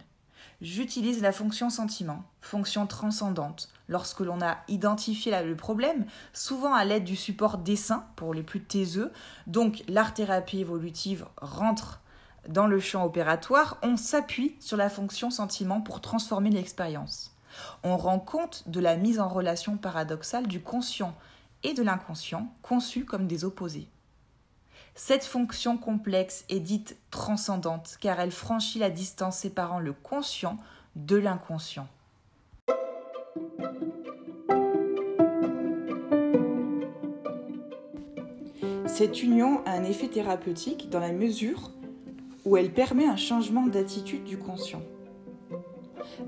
J'utilise 0.60 1.22
la 1.22 1.32
fonction 1.32 1.70
sentiment, 1.70 2.24
fonction 2.42 2.88
transcendante, 2.88 3.70
lorsque 3.88 4.22
l'on 4.22 4.42
a 4.42 4.58
identifié 4.68 5.40
le 5.44 5.56
problème, 5.56 6.08
souvent 6.34 6.74
à 6.74 6.84
l'aide 6.84 7.04
du 7.04 7.16
support 7.16 7.60
dessin 7.60 8.08
pour 8.16 8.34
les 8.34 8.42
plus 8.42 8.64
taiseux. 8.64 9.14
Donc 9.46 9.84
l'art-thérapie 9.88 10.62
évolutive 10.62 11.28
rentre 11.38 12.02
dans 12.48 12.68
le 12.68 12.80
champ 12.80 13.04
opératoire, 13.04 13.78
on 13.82 13.98
s'appuie 13.98 14.56
sur 14.60 14.78
la 14.78 14.90
fonction 14.90 15.30
sentiment 15.30 15.82
pour 15.82 16.02
transformer 16.02 16.50
l'expérience. 16.50 17.36
On 17.84 17.98
rend 17.98 18.20
compte 18.20 18.64
de 18.68 18.80
la 18.80 18.96
mise 18.96 19.20
en 19.20 19.28
relation 19.28 19.78
paradoxale 19.78 20.48
du 20.48 20.62
conscient 20.62 21.16
et 21.64 21.74
de 21.74 21.84
l'inconscient 21.84 22.48
conçus 22.62 23.06
comme 23.06 23.28
des 23.28 23.44
opposés. 23.46 23.88
Cette 24.96 25.26
fonction 25.26 25.78
complexe 25.78 26.46
est 26.50 26.60
dite 26.60 26.98
transcendante 27.12 27.98
car 28.00 28.20
elle 28.20 28.32
franchit 28.32 28.80
la 28.80 28.90
distance 28.90 29.38
séparant 29.38 29.80
le 29.80 29.94
conscient 29.94 30.58
de 30.96 31.18
l'inconscient. 31.18 31.88
Cette 38.88 39.22
union 39.22 39.64
a 39.66 39.72
un 39.72 39.84
effet 39.84 40.08
thérapeutique 40.08 40.90
dans 40.90 41.00
la 41.00 41.12
mesure 41.12 41.72
où 42.48 42.58
elle 42.58 42.74
permet 42.74 43.06
un 43.06 43.16
changement 43.16 43.68
d'attitude 43.68 44.24
du 44.24 44.40
conscient. 44.40 44.82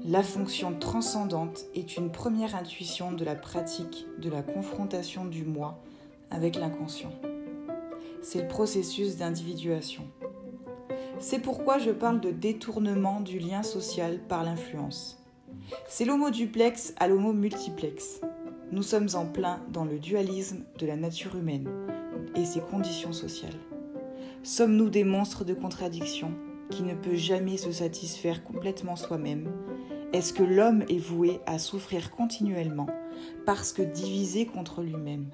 La 0.06 0.22
fonction 0.22 0.78
transcendante 0.78 1.66
est 1.74 1.98
une 1.98 2.12
première 2.12 2.56
intuition 2.56 3.12
de 3.12 3.26
la 3.26 3.36
pratique 3.36 4.06
de 4.20 4.30
la 4.30 4.44
confrontation 4.44 5.26
du 5.26 5.44
moi 5.44 5.82
avec 6.30 6.56
l'inconscient 6.56 7.12
c'est 8.22 8.42
le 8.42 8.48
processus 8.48 9.18
d'individuation. 9.18 10.04
C'est 11.20 11.40
pourquoi 11.40 11.80
je 11.80 11.92
parle 11.92 12.22
de 12.22 12.32
détournement 12.32 13.22
du 13.22 13.40
lien 13.40 13.64
social 13.64 14.20
par 14.28 14.44
l'influence. 14.44 15.24
C'est 15.88 16.06
l'homo 16.06 16.30
duplex 16.30 16.94
à 16.98 17.08
l'homo 17.08 17.34
multiplex. 17.34 18.22
Nous 18.72 18.84
sommes 18.84 19.10
en 19.16 19.26
plein 19.26 19.62
dans 19.72 19.86
le 19.86 20.00
dualisme 20.00 20.64
de 20.78 20.86
la 20.86 20.96
nature 20.96 21.36
humaine 21.36 21.70
et 22.36 22.46
ses 22.46 22.62
conditions 22.62 23.14
sociales. 23.14 23.58
Sommes-nous 24.44 24.90
des 24.90 25.04
monstres 25.04 25.44
de 25.44 25.54
contradiction 25.54 26.32
qui 26.70 26.84
ne 26.84 26.96
peut 26.96 27.16
jamais 27.16 27.58
se 27.58 27.72
satisfaire 27.72 28.44
complètement 28.44 28.96
soi-même? 28.96 29.52
Est-ce 30.14 30.32
que 30.32 30.44
l'homme 30.44 30.84
est 30.90 30.98
voué 30.98 31.40
à 31.46 31.60
souffrir 31.60 32.12
continuellement 32.12 32.88
parce 33.46 33.74
que 33.74 33.82
divisé 33.82 34.46
contre 34.46 34.82
lui-même? 34.82 35.26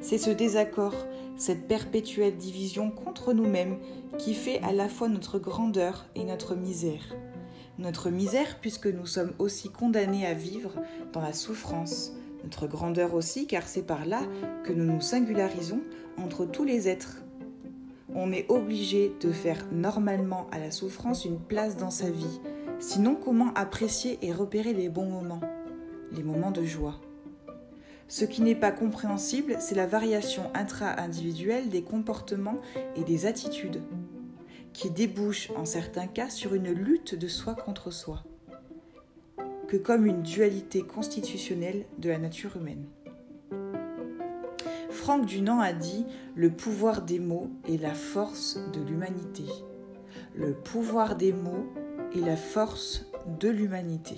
C'est 0.00 0.18
ce 0.18 0.30
désaccord 0.30 0.94
cette 1.36 1.66
perpétuelle 1.66 2.36
division 2.36 2.90
contre 2.90 3.32
nous-mêmes 3.32 3.78
qui 4.18 4.34
fait 4.34 4.60
à 4.62 4.72
la 4.72 4.88
fois 4.88 5.08
notre 5.08 5.38
grandeur 5.38 6.06
et 6.14 6.24
notre 6.24 6.56
misère. 6.56 7.16
Notre 7.78 8.10
misère 8.10 8.58
puisque 8.60 8.88
nous 8.88 9.06
sommes 9.06 9.32
aussi 9.38 9.70
condamnés 9.70 10.26
à 10.26 10.34
vivre 10.34 10.72
dans 11.12 11.20
la 11.20 11.32
souffrance, 11.32 12.12
notre 12.42 12.66
grandeur 12.66 13.14
aussi 13.14 13.46
car 13.46 13.66
c'est 13.66 13.86
par 13.86 14.04
là 14.04 14.22
que 14.64 14.72
nous 14.72 14.84
nous 14.84 15.00
singularisons 15.00 15.80
entre 16.18 16.44
tous 16.44 16.64
les 16.64 16.88
êtres. 16.88 17.21
On 18.14 18.30
est 18.30 18.50
obligé 18.50 19.12
de 19.20 19.32
faire 19.32 19.66
normalement 19.72 20.46
à 20.52 20.58
la 20.58 20.70
souffrance 20.70 21.24
une 21.24 21.40
place 21.40 21.76
dans 21.76 21.90
sa 21.90 22.10
vie, 22.10 22.40
sinon 22.78 23.14
comment 23.14 23.54
apprécier 23.54 24.18
et 24.20 24.32
repérer 24.32 24.74
les 24.74 24.90
bons 24.90 25.08
moments, 25.08 25.40
les 26.12 26.22
moments 26.22 26.50
de 26.50 26.62
joie? 26.62 27.00
Ce 28.08 28.26
qui 28.26 28.42
n'est 28.42 28.54
pas 28.54 28.72
compréhensible, 28.72 29.56
c'est 29.60 29.74
la 29.74 29.86
variation 29.86 30.42
intra-individuelle 30.52 31.70
des 31.70 31.82
comportements 31.82 32.60
et 32.96 33.04
des 33.04 33.24
attitudes, 33.24 33.80
qui 34.74 34.90
débouche 34.90 35.50
en 35.56 35.64
certains 35.64 36.06
cas 36.06 36.28
sur 36.28 36.52
une 36.52 36.72
lutte 36.72 37.14
de 37.14 37.28
soi 37.28 37.54
contre 37.54 37.90
soi, 37.90 38.24
que 39.68 39.78
comme 39.78 40.04
une 40.04 40.20
dualité 40.20 40.82
constitutionnelle 40.82 41.86
de 41.96 42.10
la 42.10 42.18
nature 42.18 42.58
humaine. 42.58 42.84
Franck 45.02 45.26
Dunant 45.26 45.58
a 45.58 45.72
dit 45.72 46.06
Le 46.36 46.48
pouvoir 46.48 47.02
des 47.02 47.18
mots 47.18 47.50
est 47.66 47.76
la 47.76 47.92
force 47.92 48.60
de 48.72 48.80
l'humanité. 48.80 49.42
Le 50.36 50.54
pouvoir 50.54 51.16
des 51.16 51.32
mots 51.32 51.66
est 52.14 52.20
la 52.20 52.36
force 52.36 53.06
de 53.40 53.48
l'humanité. 53.48 54.14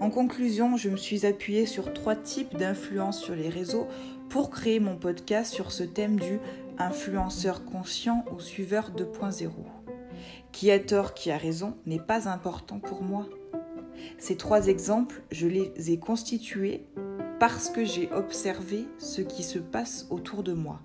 En 0.00 0.10
conclusion, 0.10 0.76
je 0.76 0.90
me 0.90 0.98
suis 0.98 1.24
appuyée 1.24 1.64
sur 1.64 1.94
trois 1.94 2.14
types 2.14 2.58
d'influence 2.58 3.18
sur 3.18 3.34
les 3.34 3.48
réseaux 3.48 3.86
pour 4.28 4.50
créer 4.50 4.80
mon 4.80 4.98
podcast 4.98 5.50
sur 5.50 5.72
ce 5.72 5.82
thème 5.82 6.20
du 6.20 6.38
influenceur 6.76 7.64
conscient 7.64 8.22
ou 8.36 8.38
suiveur 8.38 8.90
2.0. 8.94 9.48
Qui 10.52 10.70
a 10.70 10.78
tort, 10.78 11.14
qui 11.14 11.30
a 11.30 11.38
raison 11.38 11.78
n'est 11.86 11.98
pas 12.00 12.28
important 12.28 12.80
pour 12.80 13.02
moi. 13.02 13.26
Ces 14.18 14.36
trois 14.36 14.66
exemples, 14.66 15.22
je 15.30 15.46
les 15.46 15.90
ai 15.90 15.98
constitués 15.98 16.84
parce 17.38 17.68
que 17.68 17.84
j'ai 17.84 18.10
observé 18.12 18.86
ce 18.98 19.20
qui 19.20 19.42
se 19.42 19.58
passe 19.58 20.06
autour 20.10 20.42
de 20.42 20.52
moi. 20.52 20.80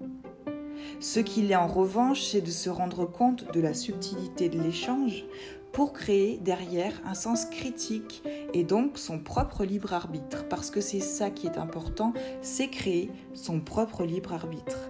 Ce 0.99 1.19
qu'il 1.19 1.51
est 1.51 1.55
en 1.55 1.67
revanche, 1.67 2.21
c'est 2.23 2.41
de 2.41 2.49
se 2.49 2.69
rendre 2.69 3.05
compte 3.05 3.51
de 3.53 3.61
la 3.61 3.73
subtilité 3.73 4.49
de 4.49 4.59
l'échange 4.59 5.25
pour 5.71 5.93
créer 5.93 6.37
derrière 6.37 6.93
un 7.05 7.13
sens 7.13 7.45
critique 7.45 8.23
et 8.53 8.63
donc 8.63 8.97
son 8.97 9.19
propre 9.19 9.63
libre 9.63 9.93
arbitre. 9.93 10.47
Parce 10.49 10.69
que 10.69 10.81
c'est 10.81 10.99
ça 10.99 11.29
qui 11.29 11.47
est 11.47 11.57
important, 11.57 12.13
c'est 12.41 12.67
créer 12.67 13.09
son 13.33 13.61
propre 13.61 14.03
libre 14.03 14.33
arbitre, 14.33 14.89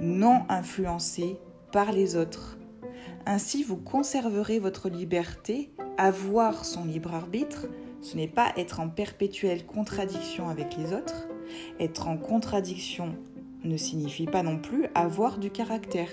non 0.00 0.42
influencé 0.48 1.38
par 1.72 1.92
les 1.92 2.16
autres. 2.16 2.58
Ainsi, 3.26 3.62
vous 3.62 3.76
conserverez 3.76 4.58
votre 4.58 4.88
liberté, 4.88 5.70
avoir 5.96 6.64
son 6.64 6.84
libre 6.84 7.14
arbitre, 7.14 7.66
ce 8.02 8.16
n'est 8.16 8.28
pas 8.28 8.52
être 8.56 8.80
en 8.80 8.88
perpétuelle 8.88 9.66
contradiction 9.66 10.48
avec 10.48 10.76
les 10.76 10.92
autres. 10.92 11.28
Être 11.78 12.08
en 12.08 12.16
contradiction 12.16 13.14
ne 13.64 13.76
signifie 13.76 14.26
pas 14.26 14.42
non 14.42 14.58
plus 14.58 14.86
avoir 14.94 15.38
du 15.38 15.50
caractère. 15.50 16.10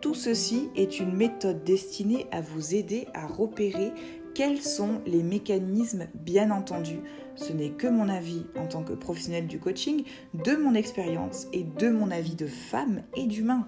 Tout 0.00 0.14
ceci 0.14 0.68
est 0.76 0.98
une 0.98 1.14
méthode 1.14 1.62
destinée 1.64 2.26
à 2.30 2.40
vous 2.40 2.74
aider 2.74 3.06
à 3.14 3.26
repérer 3.26 3.92
quels 4.34 4.62
sont 4.62 5.00
les 5.06 5.22
mécanismes, 5.22 6.06
bien 6.14 6.50
entendu. 6.50 7.00
Ce 7.34 7.52
n'est 7.52 7.70
que 7.70 7.86
mon 7.86 8.08
avis 8.08 8.46
en 8.56 8.66
tant 8.66 8.82
que 8.82 8.92
professionnel 8.92 9.46
du 9.46 9.58
coaching, 9.58 10.04
de 10.34 10.56
mon 10.56 10.74
expérience 10.74 11.46
et 11.52 11.64
de 11.64 11.90
mon 11.90 12.10
avis 12.10 12.36
de 12.36 12.46
femme 12.46 13.02
et 13.16 13.26
d'humain. 13.26 13.66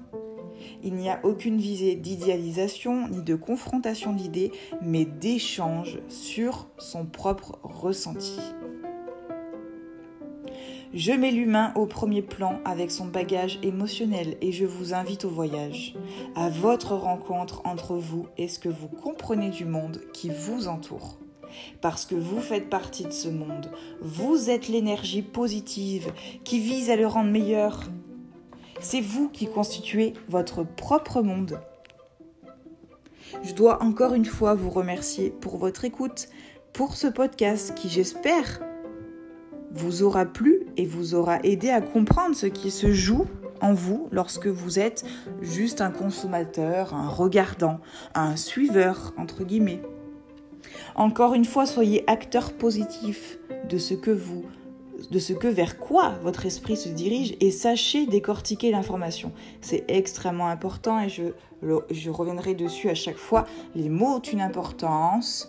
Il 0.82 0.94
n'y 0.94 1.10
a 1.10 1.20
aucune 1.24 1.58
visée 1.58 1.94
d'idéalisation 1.94 3.08
ni 3.08 3.22
de 3.22 3.34
confrontation 3.34 4.12
d'idées, 4.12 4.52
mais 4.80 5.04
d'échange 5.04 5.98
sur 6.08 6.68
son 6.78 7.04
propre 7.04 7.58
ressenti. 7.62 8.38
Je 10.94 11.12
mets 11.12 11.30
l'humain 11.30 11.72
au 11.74 11.86
premier 11.86 12.20
plan 12.20 12.60
avec 12.66 12.90
son 12.90 13.06
bagage 13.06 13.58
émotionnel 13.62 14.36
et 14.42 14.52
je 14.52 14.66
vous 14.66 14.92
invite 14.92 15.24
au 15.24 15.30
voyage, 15.30 15.94
à 16.34 16.50
votre 16.50 16.94
rencontre 16.94 17.62
entre 17.64 17.94
vous 17.94 18.26
et 18.36 18.46
ce 18.46 18.58
que 18.58 18.68
vous 18.68 18.88
comprenez 18.88 19.48
du 19.48 19.64
monde 19.64 20.02
qui 20.12 20.28
vous 20.28 20.68
entoure. 20.68 21.16
Parce 21.80 22.04
que 22.04 22.14
vous 22.14 22.40
faites 22.40 22.68
partie 22.68 23.04
de 23.04 23.10
ce 23.10 23.28
monde, 23.28 23.70
vous 24.02 24.50
êtes 24.50 24.68
l'énergie 24.68 25.22
positive 25.22 26.12
qui 26.44 26.60
vise 26.60 26.90
à 26.90 26.96
le 26.96 27.06
rendre 27.06 27.30
meilleur. 27.30 27.84
C'est 28.82 29.00
vous 29.00 29.28
qui 29.28 29.46
constituez 29.46 30.12
votre 30.28 30.64
propre 30.64 31.22
monde. 31.22 31.60
Je 33.44 33.54
dois 33.54 33.82
encore 33.82 34.12
une 34.12 34.24
fois 34.24 34.54
vous 34.54 34.70
remercier 34.70 35.30
pour 35.30 35.56
votre 35.56 35.84
écoute 35.84 36.28
pour 36.72 36.96
ce 36.96 37.06
podcast 37.06 37.74
qui, 37.76 37.88
j'espère, 37.88 38.60
vous 39.70 40.02
aura 40.02 40.26
plu 40.26 40.66
et 40.76 40.84
vous 40.84 41.14
aura 41.14 41.38
aidé 41.44 41.70
à 41.70 41.80
comprendre 41.80 42.34
ce 42.34 42.46
qui 42.46 42.70
se 42.70 42.92
joue 42.92 43.26
en 43.60 43.72
vous 43.72 44.08
lorsque 44.10 44.48
vous 44.48 44.80
êtes 44.80 45.04
juste 45.40 45.80
un 45.80 45.90
consommateur, 45.90 46.92
un 46.92 47.08
regardant, 47.08 47.78
un 48.14 48.36
suiveur, 48.36 49.14
entre 49.16 49.44
guillemets. 49.44 49.80
Encore 50.96 51.34
une 51.34 51.44
fois, 51.44 51.66
soyez 51.66 52.02
acteur 52.10 52.52
positif 52.52 53.38
de 53.68 53.78
ce 53.78 53.94
que 53.94 54.10
vous 54.10 54.44
de 55.10 55.18
ce 55.18 55.32
que 55.32 55.48
vers 55.48 55.78
quoi 55.78 56.14
votre 56.22 56.46
esprit 56.46 56.76
se 56.76 56.88
dirige 56.88 57.34
et 57.40 57.50
sachez 57.50 58.06
décortiquer 58.06 58.70
l'information. 58.70 59.32
C'est 59.60 59.84
extrêmement 59.88 60.48
important 60.48 61.00
et 61.00 61.08
je, 61.08 62.10
reviendrai 62.10 62.54
dessus 62.54 62.88
à 62.88 62.94
chaque 62.94 63.16
fois. 63.16 63.46
Les 63.74 63.88
mots 63.88 64.16
ont 64.16 64.20
une 64.20 64.40
importance, 64.40 65.48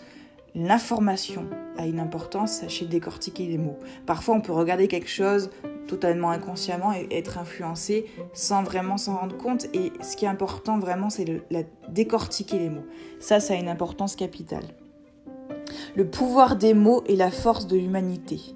l'information 0.56 1.48
a 1.78 1.86
une 1.86 2.00
importance, 2.00 2.52
sachez 2.52 2.86
décortiquer 2.86 3.48
les 3.48 3.58
mots. 3.58 3.78
Parfois 4.06 4.36
on 4.36 4.42
peut 4.42 4.54
regarder 4.54 4.88
quelque 4.88 5.10
chose 5.10 5.50
totalement 5.88 6.30
inconsciemment 6.30 6.94
et 6.94 7.08
être 7.12 7.38
influencé 7.38 8.06
sans 8.32 8.64
vraiment 8.64 8.98
s'en 8.98 9.18
rendre 9.18 9.38
compte 9.38 9.66
et 9.74 9.92
ce 10.02 10.16
qui 10.16 10.24
est 10.26 10.30
important 10.30 10.80
vraiment 10.80 11.10
c'est 11.10 11.26
de 11.26 11.42
décortiquer 11.90 12.60
les 12.60 12.70
mots. 12.70 12.86
Ça, 13.20 13.40
ça 13.40 13.54
a 13.54 13.58
une 13.58 13.70
importance 13.70 14.16
capitale. 14.16 14.64
Le 15.96 16.08
pouvoir 16.08 16.56
des 16.56 16.74
mots 16.74 17.04
et 17.08 17.16
la 17.16 17.32
force 17.32 17.68
de 17.68 17.78
l'humanité. 17.78 18.56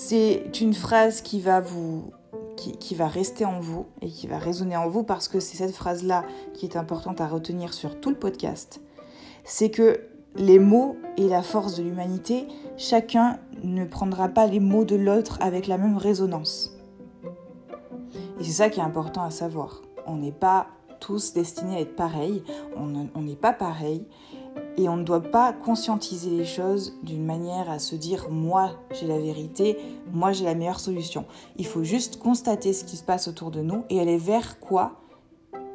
C'est 0.00 0.60
une 0.60 0.74
phrase 0.74 1.22
qui 1.22 1.40
va 1.40 1.60
vous 1.60 2.12
qui, 2.56 2.94
va 2.94 3.08
rester 3.08 3.44
en 3.44 3.58
vous 3.58 3.86
et 4.00 4.08
qui 4.08 4.28
va 4.28 4.38
résonner 4.38 4.76
en 4.76 4.88
vous 4.88 5.02
parce 5.02 5.26
que 5.26 5.40
c'est 5.40 5.56
cette 5.56 5.74
phrase-là 5.74 6.24
qui 6.54 6.66
est 6.66 6.76
importante 6.76 7.20
à 7.20 7.26
retenir 7.26 7.74
sur 7.74 7.98
tout 8.00 8.10
le 8.10 8.16
podcast. 8.16 8.80
C'est 9.42 9.70
que 9.70 10.00
les 10.36 10.60
mots 10.60 10.96
et 11.16 11.28
la 11.28 11.42
force 11.42 11.76
de 11.76 11.82
l'humanité, 11.82 12.46
chacun 12.76 13.40
ne 13.64 13.84
prendra 13.84 14.28
pas 14.28 14.46
les 14.46 14.60
mots 14.60 14.84
de 14.84 14.94
l'autre 14.94 15.36
avec 15.40 15.66
la 15.66 15.78
même 15.78 15.96
résonance. 15.96 16.78
Et 18.38 18.44
c'est 18.44 18.52
ça 18.52 18.70
qui 18.70 18.78
est 18.78 18.84
important 18.84 19.24
à 19.24 19.32
savoir. 19.32 19.82
On 20.06 20.16
n'est 20.16 20.30
pas 20.30 20.68
tous 21.00 21.32
destinés 21.32 21.76
à 21.76 21.80
être 21.80 21.96
pareils, 21.96 22.44
on 22.76 23.20
n'est 23.20 23.36
pas 23.36 23.52
pareil, 23.52 24.06
et 24.76 24.88
on 24.88 24.96
ne 24.96 25.02
doit 25.02 25.22
pas 25.22 25.52
conscientiser 25.52 26.30
les 26.30 26.44
choses 26.44 26.98
d'une 27.02 27.24
manière 27.24 27.70
à 27.70 27.78
se 27.78 27.94
dire 27.96 28.28
moi 28.30 28.72
j'ai 28.92 29.06
la 29.06 29.18
vérité, 29.18 29.76
moi 30.12 30.32
j'ai 30.32 30.44
la 30.44 30.54
meilleure 30.54 30.80
solution. 30.80 31.24
Il 31.56 31.66
faut 31.66 31.84
juste 31.84 32.18
constater 32.18 32.72
ce 32.72 32.84
qui 32.84 32.96
se 32.96 33.04
passe 33.04 33.28
autour 33.28 33.50
de 33.50 33.60
nous 33.60 33.84
et 33.90 34.00
aller 34.00 34.18
vers 34.18 34.60
quoi? 34.60 35.00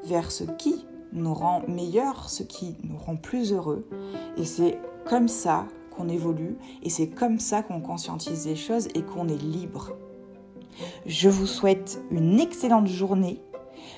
Vers 0.06 0.32
ce 0.32 0.44
qui 0.44 0.86
nous 1.12 1.34
rend 1.34 1.62
meilleurs, 1.68 2.30
ce 2.30 2.44
qui 2.44 2.76
nous 2.84 2.98
rend 2.98 3.16
plus 3.16 3.54
heureux. 3.54 3.88
Et 4.38 4.46
c'est 4.46 4.80
comme 5.06 5.28
ça 5.28 5.68
qu'on 5.92 6.10
évolue 6.10 6.58
et 6.82 6.90
c'est 6.90 7.08
comme 7.08 7.40
ça 7.40 7.62
qu'on 7.62 7.82
conscientise 7.82 8.48
les 8.48 8.56
choses 8.56 8.88
et 8.96 9.04
qu'on 9.04 9.28
est 9.28 9.42
libre. 9.42 9.92
Je 11.06 11.30
vous 11.30 11.46
souhaite 11.46 12.02
une 12.10 12.40
excellente 12.40 12.88
journée 12.88 13.40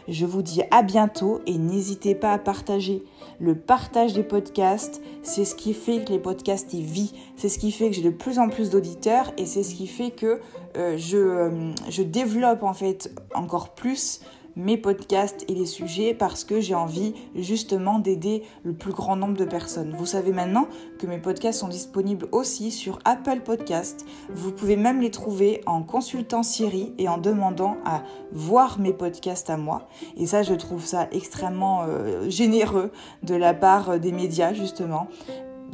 je 0.08 0.26
vous 0.26 0.42
dis 0.42 0.62
à 0.72 0.84
bientôt 0.84 1.42
et 1.46 1.58
n'hésitez 1.58 2.16
pas 2.16 2.34
à 2.34 2.38
partager. 2.38 3.04
Le 3.40 3.56
partage 3.56 4.14
des 4.14 4.24
podcasts, 4.24 5.02
c'est 5.24 5.46
ce 5.46 5.56
qui 5.56 5.74
fait 5.74 6.04
que 6.04 6.12
les 6.12 6.20
podcasts 6.20 6.74
y 6.74 6.82
vivent. 6.82 7.12
C'est 7.36 7.50
ce 7.50 7.60
qui 7.60 7.72
fait 7.72 7.90
que 7.90 7.96
j'ai 7.96 8.02
de 8.02 8.10
plus 8.10 8.40
en 8.40 8.50
plus 8.50 8.70
d'auditeurs 8.70 9.32
et 9.38 9.46
c'est 9.46 9.64
ce 9.64 9.76
qui 9.76 9.88
fait 9.88 10.12
que 10.12 10.40
euh, 10.78 10.96
je, 10.98 11.18
euh, 11.18 11.72
je 11.90 12.04
développe 12.04 12.64
en 12.64 12.74
fait 12.74 13.12
encore 13.34 13.70
plus 13.70 14.22
mes 14.56 14.78
podcasts 14.78 15.46
et 15.50 15.54
les 15.54 15.66
sujets 15.66 16.14
parce 16.14 16.44
que 16.44 16.60
j'ai 16.60 16.76
envie 16.76 17.14
justement 17.36 18.00
d'aider 18.00 18.44
le 18.64 18.74
plus 18.74 18.94
grand 18.94 19.16
nombre 19.16 19.38
de 19.38 19.46
personnes. 19.46 19.96
Vous 19.98 20.06
savez 20.06 20.32
maintenant 20.32 20.68
que 21.00 21.08
mes 21.08 21.18
podcasts 21.18 21.60
sont 21.60 21.68
disponibles 21.68 22.28
aussi 22.32 22.72
sur 22.72 23.00
Apple 23.06 23.42
Podcasts. 23.44 24.06
Vous 24.30 24.52
pouvez 24.52 24.78
même 24.78 25.02
les 25.02 25.12
trouver 25.12 25.62
en 25.66 25.84
consultant 25.84 26.44
Siri 26.44 26.94
et 26.98 27.10
en 27.10 27.18
demandant 27.18 27.78
à 27.86 28.04
voir 28.32 28.80
mes 28.80 28.94
podcasts 28.94 29.50
à 29.50 29.58
moi. 29.58 29.88
Et 30.18 30.26
ça, 30.26 30.44
je 30.44 30.54
trouve 30.54 30.86
ça 30.86 31.08
extrêmement 31.12 31.84
euh, 31.84 32.30
généreux 32.30 32.92
de 33.24 33.36
la 33.36 33.54
part 33.54 34.00
des 34.00 34.12
médias 34.12 34.54
justement. 34.54 35.08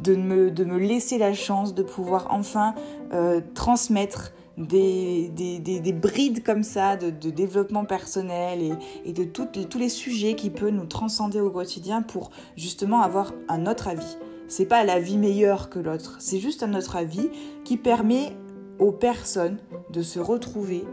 De 0.00 0.16
me, 0.16 0.78
laisser 0.78 1.16
la 1.16 1.32
chance 1.32 1.74
de 1.74 1.84
pouvoir 1.84 2.26
enfin 2.30 2.74
euh, 3.12 3.40
transmettre 3.54 4.32
des, 4.58 5.30
des, 5.30 5.92
brides 5.92 6.42
comme 6.42 6.62
ça 6.62 6.96
de, 6.96 7.30
développement 7.30 7.84
personnel 7.84 8.78
et, 9.04 9.12
de 9.12 9.24
tous 9.24 9.78
les 9.78 9.88
sujets 9.88 10.34
qui 10.34 10.50
peuvent 10.50 10.70
nous 10.70 10.86
transcender 10.86 11.40
au 11.40 11.50
quotidien 11.50 12.02
pour 12.02 12.30
justement 12.56 13.02
avoir 13.02 13.32
un 13.48 13.66
autre 13.66 13.88
avis. 13.88 14.16
C'est 14.48 14.66
pas 14.66 14.84
la 14.84 15.00
vie 15.00 15.18
meilleure 15.18 15.70
que 15.70 15.78
l'autre, 15.78 16.16
c'est 16.18 16.38
juste 16.38 16.62
un 16.62 16.74
autre 16.74 16.96
avis 16.96 17.30
qui 17.64 17.76
permet 17.76 18.36
aux 18.78 18.92
personnes 18.92 19.58
de 19.90 20.02
se 20.02 20.18
retrouver 20.18 20.84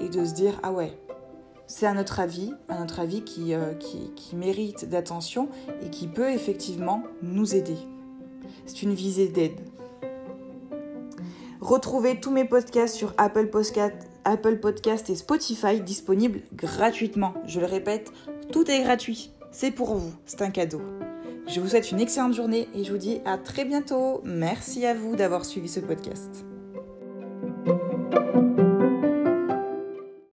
et 0.00 0.08
de 0.08 0.24
se 0.24 0.34
dire 0.34 0.60
ah 0.62 0.72
ouais, 0.72 0.98
c'est 1.66 1.86
un 1.86 1.98
autre 1.98 2.20
avis, 2.20 2.52
un 2.68 2.84
autre 2.84 3.00
avis 3.00 3.22
qui, 3.22 3.54
euh, 3.54 3.74
qui, 3.74 4.12
qui 4.14 4.36
mérite 4.36 4.88
d'attention 4.88 5.48
et 5.82 5.90
qui 5.90 6.06
peut 6.06 6.30
effectivement 6.30 7.02
nous 7.22 7.54
aider. 7.54 7.76
C'est 8.66 8.82
une 8.82 8.94
visée 8.94 9.28
d'aide. 9.28 9.60
Retrouvez 11.66 12.20
tous 12.20 12.30
mes 12.30 12.44
podcasts 12.44 12.94
sur 12.94 13.12
Apple 13.18 13.48
Podcasts 13.48 14.06
Podcast 14.62 15.10
et 15.10 15.16
Spotify 15.16 15.80
disponibles 15.80 16.42
gratuitement. 16.54 17.34
Je 17.44 17.58
le 17.58 17.66
répète, 17.66 18.12
tout 18.52 18.70
est 18.70 18.84
gratuit. 18.84 19.32
C'est 19.50 19.72
pour 19.72 19.96
vous, 19.96 20.12
c'est 20.26 20.42
un 20.42 20.50
cadeau. 20.50 20.80
Je 21.48 21.58
vous 21.58 21.68
souhaite 21.68 21.90
une 21.90 21.98
excellente 21.98 22.34
journée 22.34 22.68
et 22.72 22.84
je 22.84 22.92
vous 22.92 22.98
dis 22.98 23.20
à 23.24 23.36
très 23.36 23.64
bientôt. 23.64 24.20
Merci 24.22 24.86
à 24.86 24.94
vous 24.94 25.16
d'avoir 25.16 25.44
suivi 25.44 25.68
ce 25.68 25.80
podcast. 25.80 26.46